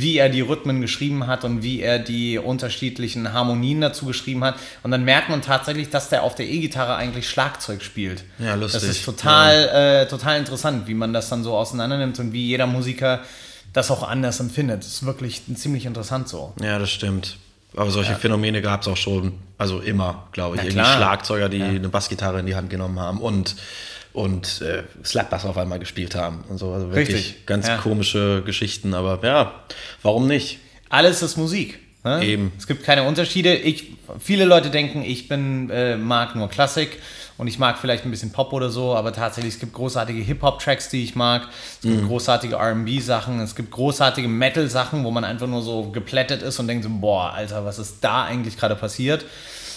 wie 0.00 0.18
er 0.18 0.28
die 0.28 0.40
Rhythmen 0.40 0.80
geschrieben 0.80 1.26
hat 1.26 1.44
und 1.44 1.62
wie 1.62 1.80
er 1.80 1.98
die 1.98 2.38
unterschiedlichen 2.38 3.32
Harmonien 3.32 3.80
dazu 3.80 4.06
geschrieben 4.06 4.44
hat. 4.44 4.56
Und 4.82 4.90
dann 4.90 5.04
merkt 5.04 5.28
man 5.28 5.42
tatsächlich, 5.42 5.90
dass 5.90 6.08
der 6.08 6.22
auf 6.22 6.34
der 6.34 6.46
E-Gitarre 6.46 6.96
eigentlich 6.96 7.28
Schlagzeug 7.28 7.82
spielt. 7.82 8.24
Ja, 8.38 8.54
lustig. 8.54 8.80
Das 8.80 8.90
ist 8.90 9.04
total, 9.04 10.02
äh, 10.04 10.08
total 10.08 10.38
interessant, 10.38 10.86
wie 10.86 10.94
man 10.94 11.12
das 11.12 11.28
dann 11.28 11.44
so 11.44 11.56
auseinander 11.56 11.98
nimmt 11.98 12.18
und 12.18 12.32
wie 12.32 12.46
jeder 12.46 12.66
Musiker 12.66 13.20
das 13.72 13.90
auch 13.90 14.08
anders 14.08 14.40
empfindet. 14.40 14.80
Das 14.84 14.88
ist 14.88 15.06
wirklich 15.06 15.42
ziemlich 15.54 15.86
interessant 15.86 16.28
so. 16.28 16.52
Ja, 16.62 16.78
das 16.78 16.90
stimmt. 16.90 17.36
Aber 17.76 17.90
solche 17.90 18.14
Phänomene 18.14 18.62
gab 18.62 18.82
es 18.82 18.88
auch 18.88 18.96
schon, 18.96 19.32
also 19.58 19.80
immer, 19.80 20.28
glaube 20.30 20.56
ich. 20.56 20.62
Irgendwie. 20.62 20.84
Schlagzeuger, 20.84 21.48
die 21.48 21.62
eine 21.62 21.88
Bassgitarre 21.88 22.38
in 22.38 22.46
die 22.46 22.54
Hand 22.54 22.70
genommen 22.70 23.00
haben 23.00 23.18
und, 23.18 23.56
und 24.14 24.62
äh, 24.62 24.84
Slapbass 25.04 25.44
auf 25.44 25.58
einmal 25.58 25.78
gespielt 25.80 26.14
haben 26.14 26.44
und 26.48 26.56
so. 26.56 26.70
Also 26.72 26.90
wirklich 26.90 27.16
Richtig, 27.16 27.46
ganz 27.46 27.66
ja. 27.68 27.76
komische 27.76 28.42
Geschichten, 28.46 28.94
aber 28.94 29.18
ja, 29.26 29.52
warum 30.02 30.26
nicht? 30.26 30.58
Alles 30.88 31.20
ist 31.22 31.36
Musik. 31.36 31.80
Ne? 32.04 32.24
Eben. 32.24 32.52
Es 32.56 32.66
gibt 32.66 32.84
keine 32.84 33.02
Unterschiede. 33.04 33.54
Ich, 33.56 33.92
viele 34.20 34.44
Leute 34.44 34.70
denken, 34.70 35.02
ich 35.02 35.26
bin, 35.28 35.68
äh, 35.70 35.96
mag 35.96 36.36
nur 36.36 36.48
Klassik 36.48 36.98
und 37.38 37.48
ich 37.48 37.58
mag 37.58 37.78
vielleicht 37.78 38.04
ein 38.04 38.10
bisschen 38.10 38.30
Pop 38.30 38.52
oder 38.52 38.68
so, 38.70 38.94
aber 38.94 39.12
tatsächlich, 39.12 39.54
es 39.54 39.58
gibt 39.60 39.72
großartige 39.72 40.20
Hip-Hop-Tracks, 40.20 40.90
die 40.90 41.02
ich 41.02 41.16
mag. 41.16 41.48
Es 41.80 41.84
Mhm. 41.84 41.96
gibt 41.96 42.08
großartige 42.08 42.56
RB-Sachen, 42.56 43.40
es 43.40 43.56
gibt 43.56 43.70
großartige 43.72 44.28
Metal-Sachen, 44.28 45.02
wo 45.02 45.10
man 45.10 45.24
einfach 45.24 45.46
nur 45.48 45.62
so 45.62 45.90
geplättet 45.90 46.42
ist 46.42 46.58
und 46.60 46.68
denkt 46.68 46.84
so, 46.84 46.90
boah, 46.92 47.32
Alter, 47.32 47.64
was 47.64 47.78
ist 47.80 47.96
da 48.02 48.24
eigentlich 48.24 48.56
gerade 48.58 48.76
passiert? 48.76 49.24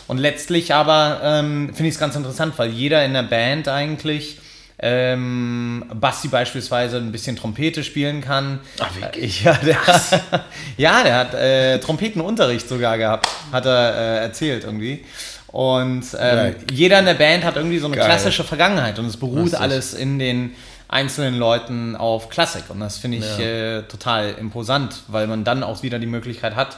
Und 0.07 0.17
letztlich 0.19 0.73
aber 0.73 1.19
ähm, 1.23 1.67
finde 1.73 1.89
ich 1.89 1.95
es 1.95 1.99
ganz 1.99 2.15
interessant, 2.15 2.53
weil 2.57 2.69
jeder 2.69 3.03
in 3.03 3.13
der 3.13 3.23
Band 3.23 3.67
eigentlich 3.67 4.37
ähm, 4.79 5.85
Basti 5.93 6.27
beispielsweise 6.27 6.97
ein 6.97 7.11
bisschen 7.11 7.35
Trompete 7.35 7.83
spielen 7.83 8.21
kann. 8.21 8.59
Ach, 8.79 8.89
wie 8.95 9.01
Äh, 9.19 9.25
Ja, 9.43 9.53
der, 9.53 9.77
ja, 10.77 11.03
der 11.03 11.15
hat 11.15 11.33
äh, 11.33 11.79
Trompetenunterricht 11.79 12.67
sogar 12.69 12.97
gehabt, 12.97 13.27
hat 13.51 13.65
er 13.65 13.95
äh, 13.95 14.17
erzählt 14.23 14.63
irgendwie. 14.63 15.03
Und 15.47 16.05
ähm, 16.19 16.55
jeder 16.71 16.99
in 16.99 17.05
der 17.05 17.13
Band 17.15 17.43
hat 17.43 17.55
irgendwie 17.55 17.79
so 17.79 17.87
eine 17.87 17.95
Geil. 17.95 18.05
klassische 18.05 18.43
Vergangenheit 18.43 18.99
und 18.99 19.05
es 19.05 19.17
beruht 19.17 19.55
alles 19.55 19.93
in 19.93 20.19
den 20.19 20.51
einzelnen 20.89 21.35
Leuten 21.37 21.95
auf 21.95 22.29
Klassik. 22.29 22.63
Und 22.69 22.79
das 22.79 22.97
finde 22.97 23.17
ich 23.17 23.39
äh, 23.39 23.81
total 23.83 24.35
imposant, 24.39 25.03
weil 25.07 25.25
man 25.25 25.43
dann 25.43 25.63
auch 25.63 25.83
wieder 25.83 25.99
die 25.99 26.05
Möglichkeit 26.05 26.55
hat, 26.55 26.77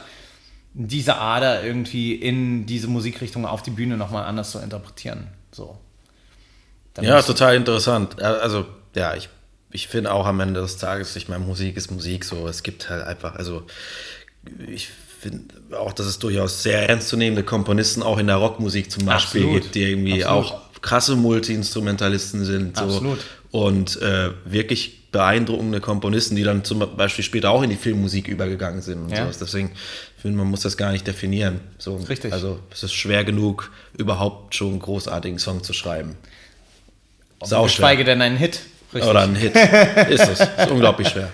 diese 0.72 1.16
Ader 1.16 1.64
irgendwie 1.64 2.14
in 2.14 2.66
diese 2.66 2.86
Musikrichtung 2.88 3.44
auf 3.46 3.62
die 3.62 3.70
Bühne 3.70 3.96
nochmal 3.96 4.24
anders 4.24 4.50
zu 4.52 4.58
interpretieren. 4.58 5.26
So. 5.52 5.76
Dann 6.94 7.04
Ja, 7.04 7.22
total 7.22 7.56
interessant. 7.56 8.20
Also, 8.22 8.66
ja, 8.94 9.14
ich, 9.14 9.28
ich 9.72 9.88
finde 9.88 10.12
auch 10.12 10.26
am 10.26 10.40
Ende 10.40 10.60
des 10.60 10.76
Tages, 10.76 11.14
ich 11.16 11.28
meine, 11.28 11.44
Musik 11.44 11.76
ist 11.76 11.90
Musik 11.90 12.24
so. 12.24 12.46
Es 12.46 12.62
gibt 12.62 12.88
halt 12.88 13.04
einfach, 13.04 13.34
also 13.34 13.62
ich 14.68 14.88
finde 15.20 15.54
auch, 15.76 15.92
dass 15.92 16.06
es 16.06 16.18
durchaus 16.18 16.62
sehr 16.62 16.88
ernstzunehmende 16.88 17.42
Komponisten 17.42 18.02
auch 18.02 18.18
in 18.18 18.26
der 18.28 18.36
Rockmusik 18.36 18.90
zum 18.90 19.04
Beispiel 19.04 19.42
Absolut. 19.42 19.62
gibt, 19.62 19.74
die 19.74 19.82
irgendwie 19.82 20.24
Absolut. 20.24 20.46
auch 20.46 20.82
krasse 20.82 21.14
Multi-Instrumentalisten 21.16 22.44
sind. 22.44 22.76
So. 22.76 22.84
Absolut. 22.84 23.18
Und 23.50 24.00
äh, 24.00 24.30
wirklich 24.44 25.10
beeindruckende 25.10 25.80
Komponisten, 25.80 26.36
die 26.36 26.44
dann 26.44 26.62
zum 26.64 26.78
Beispiel 26.96 27.24
später 27.24 27.50
auch 27.50 27.62
in 27.62 27.70
die 27.70 27.76
Filmmusik 27.76 28.28
übergegangen 28.28 28.80
sind 28.80 29.02
und 29.02 29.10
Ja. 29.10 29.24
sowas. 29.24 29.38
Deswegen 29.38 29.72
ich 30.20 30.22
finde 30.22 30.36
man 30.36 30.48
muss 30.48 30.60
das 30.60 30.76
gar 30.76 30.92
nicht 30.92 31.06
definieren. 31.06 31.60
So, 31.78 31.96
Richtig. 31.96 32.30
Also 32.30 32.58
es 32.70 32.82
ist 32.82 32.92
schwer 32.92 33.24
genug, 33.24 33.72
überhaupt 33.96 34.54
schon 34.54 34.68
einen 34.72 34.78
großartigen 34.78 35.38
Song 35.38 35.62
zu 35.62 35.72
schreiben. 35.72 36.18
Sau 37.42 37.62
Geschweige 37.62 38.04
denn 38.04 38.20
einen 38.20 38.36
Hit. 38.36 38.60
Richtig. 38.92 39.10
Oder 39.10 39.22
ein 39.22 39.34
Hit. 39.34 39.56
ist 40.10 40.28
es. 40.28 40.40
Ist 40.40 40.70
unglaublich 40.70 41.08
schwer. 41.08 41.30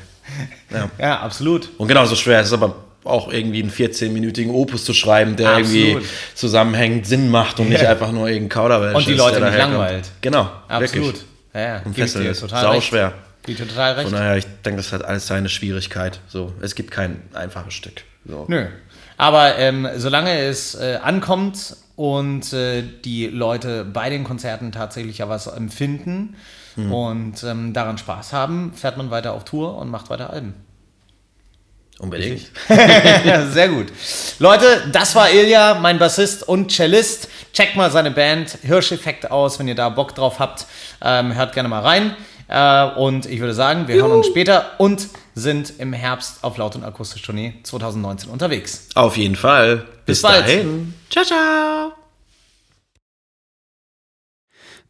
Ja. 0.73 0.89
Ja, 1.01 1.19
absolut. 1.19 1.69
Und 1.79 1.89
genauso 1.89 2.15
schwer 2.15 2.41
ist 2.41 2.47
es 2.47 2.53
aber 2.53 2.77
auch 3.03 3.33
irgendwie 3.33 3.61
einen 3.61 3.73
14-minütigen 3.73 4.53
Opus 4.53 4.85
zu 4.85 4.95
schreiben, 4.95 5.35
der 5.35 5.57
Absolut. 5.57 5.75
irgendwie 5.75 6.07
zusammenhängend 6.37 7.09
Sinn 7.09 7.29
macht 7.29 7.59
und 7.59 7.69
nicht 7.69 7.83
Ja. 7.83 7.91
einfach 7.91 8.13
nur 8.13 8.29
irgendein 8.29 8.51
Kauderwelsch 8.51 8.95
Und 8.99 9.09
die 9.09 9.15
Leute 9.15 9.41
nicht 9.41 9.59
langweilt. 9.59 10.05
Genau. 10.21 10.49
Absolut. 10.69 11.07
Wirklich. 11.07 11.25
Ja, 11.55 11.61
ja. 11.61 11.83
Und 11.85 11.97
dir 11.97 12.05
ist. 12.05 12.41
total 12.41 12.63
Sau 12.63 12.71
recht. 12.71 12.87
schwer. 12.87 13.15
Die 13.47 13.55
total 13.55 13.95
recht. 13.95 14.09
Von 14.09 14.19
daher, 14.19 14.37
ich 14.37 14.47
denke, 14.65 14.79
das 14.79 14.93
hat 14.93 15.05
alles 15.05 15.27
seine 15.27 15.49
Schwierigkeit. 15.49 16.21
So, 16.29 16.53
es 16.61 16.75
gibt 16.75 16.91
kein 16.91 17.23
einfaches 17.35 17.75
Stück. 17.75 18.03
So. 18.25 18.45
Nö. 18.49 18.67
Aber 19.17 19.57
ähm, 19.59 19.89
solange 19.97 20.39
es 20.41 20.75
äh, 20.75 20.99
ankommt 21.03 21.77
und 21.97 22.53
äh, 22.53 22.83
die 23.05 23.27
Leute 23.27 23.85
bei 23.85 24.11
den 24.11 24.25
Konzerten 24.25 24.73
tatsächlich 24.73 25.19
ja 25.19 25.29
was 25.29 25.47
empfinden 25.47 26.37
Hm. 26.77 26.93
und 26.93 27.43
ähm, 27.43 27.73
daran 27.73 27.99
Spaß 27.99 28.33
haben, 28.33 28.73
fährt 28.75 28.99
man 28.99 29.11
weiter 29.11 29.33
auf 29.33 29.45
Tour 29.45 29.77
und 29.79 29.91
macht 29.91 30.11
weiter 30.11 30.31
Alben. 30.31 30.55
Unbedingt. 31.99 32.51
sehr 33.53 33.69
gut. 33.71 33.87
Leute, 34.39 34.85
das 34.93 35.15
war 35.15 35.31
Ilja, 35.31 35.79
mein 35.81 35.99
Bassist 35.99 36.47
und 36.47 36.71
Cellist. 36.71 37.31
Checkt 37.55 37.75
mal 37.75 37.91
seine 37.91 38.11
Band 38.11 38.59
Hirscheffekt 38.61 39.31
aus, 39.31 39.59
wenn 39.59 39.67
ihr 39.67 39.75
da 39.75 39.89
Bock 39.89 40.15
drauf 40.15 40.39
habt. 40.39 40.67
Ähm, 41.01 41.35
hört 41.35 41.55
gerne 41.55 41.71
mal 41.71 41.81
rein. 41.81 42.15
Äh, 42.49 42.85
und 42.97 43.27
ich 43.27 43.41
würde 43.41 43.55
sagen, 43.55 43.89
wir 43.89 43.97
Juhu. 43.97 44.07
hören 44.07 44.19
uns 44.19 44.27
später 44.27 44.73
und 44.79 45.09
sind 45.35 45.75
im 45.79 45.93
Herbst 45.93 46.43
auf 46.43 46.57
Laut 46.57 46.77
und 46.77 46.85
Akustisch 46.85 47.23
Tournee 47.23 47.55
2019 47.63 48.31
unterwegs. 48.31 48.89
Auf 48.95 49.17
jeden 49.17 49.37
Fall. 49.37 49.79
Bis, 50.07 50.21
Bis 50.21 50.23
bald. 50.23 50.67
Ciao, 51.11 51.25
ciao. 51.25 51.93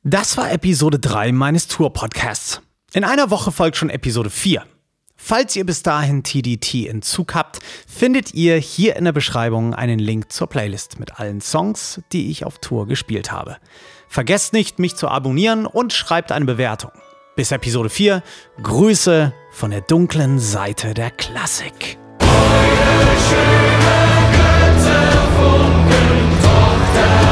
Das 0.02 0.36
war 0.36 0.52
Episode 0.52 0.98
3 1.00 1.32
meines 1.32 1.66
Tour-Podcasts. 1.66 2.60
In 2.92 3.02
einer 3.02 3.30
Woche 3.30 3.50
folgt 3.50 3.76
schon 3.76 3.90
Episode 3.90 4.30
4. 4.30 4.62
Falls 5.16 5.56
ihr 5.56 5.66
bis 5.66 5.82
dahin 5.82 6.22
TDT 6.22 6.86
in 6.86 7.02
Zug 7.02 7.34
habt, 7.34 7.58
findet 7.88 8.32
ihr 8.32 8.56
hier 8.58 8.94
in 8.94 9.04
der 9.04 9.12
Beschreibung 9.12 9.74
einen 9.74 9.98
Link 9.98 10.30
zur 10.30 10.46
Playlist 10.46 11.00
mit 11.00 11.18
allen 11.18 11.40
Songs, 11.40 12.00
die 12.12 12.30
ich 12.30 12.44
auf 12.44 12.58
Tour 12.58 12.86
gespielt 12.86 13.32
habe. 13.32 13.56
Vergesst 14.08 14.52
nicht, 14.52 14.78
mich 14.78 14.94
zu 14.94 15.08
abonnieren 15.08 15.66
und 15.66 15.92
schreibt 15.92 16.30
eine 16.30 16.44
Bewertung. 16.44 16.92
Bis 17.36 17.52
Episode 17.52 17.90
4, 17.90 18.22
Grüße 18.62 19.30
von 19.50 19.70
der 19.70 19.82
dunklen 19.82 20.38
Seite 20.38 20.94
der 20.94 21.10
Klassik. 21.10 21.98
Eure 22.20 23.16
schöne 23.28 23.96
Götterfunken, 24.32 26.30
Tochter. 26.42 27.25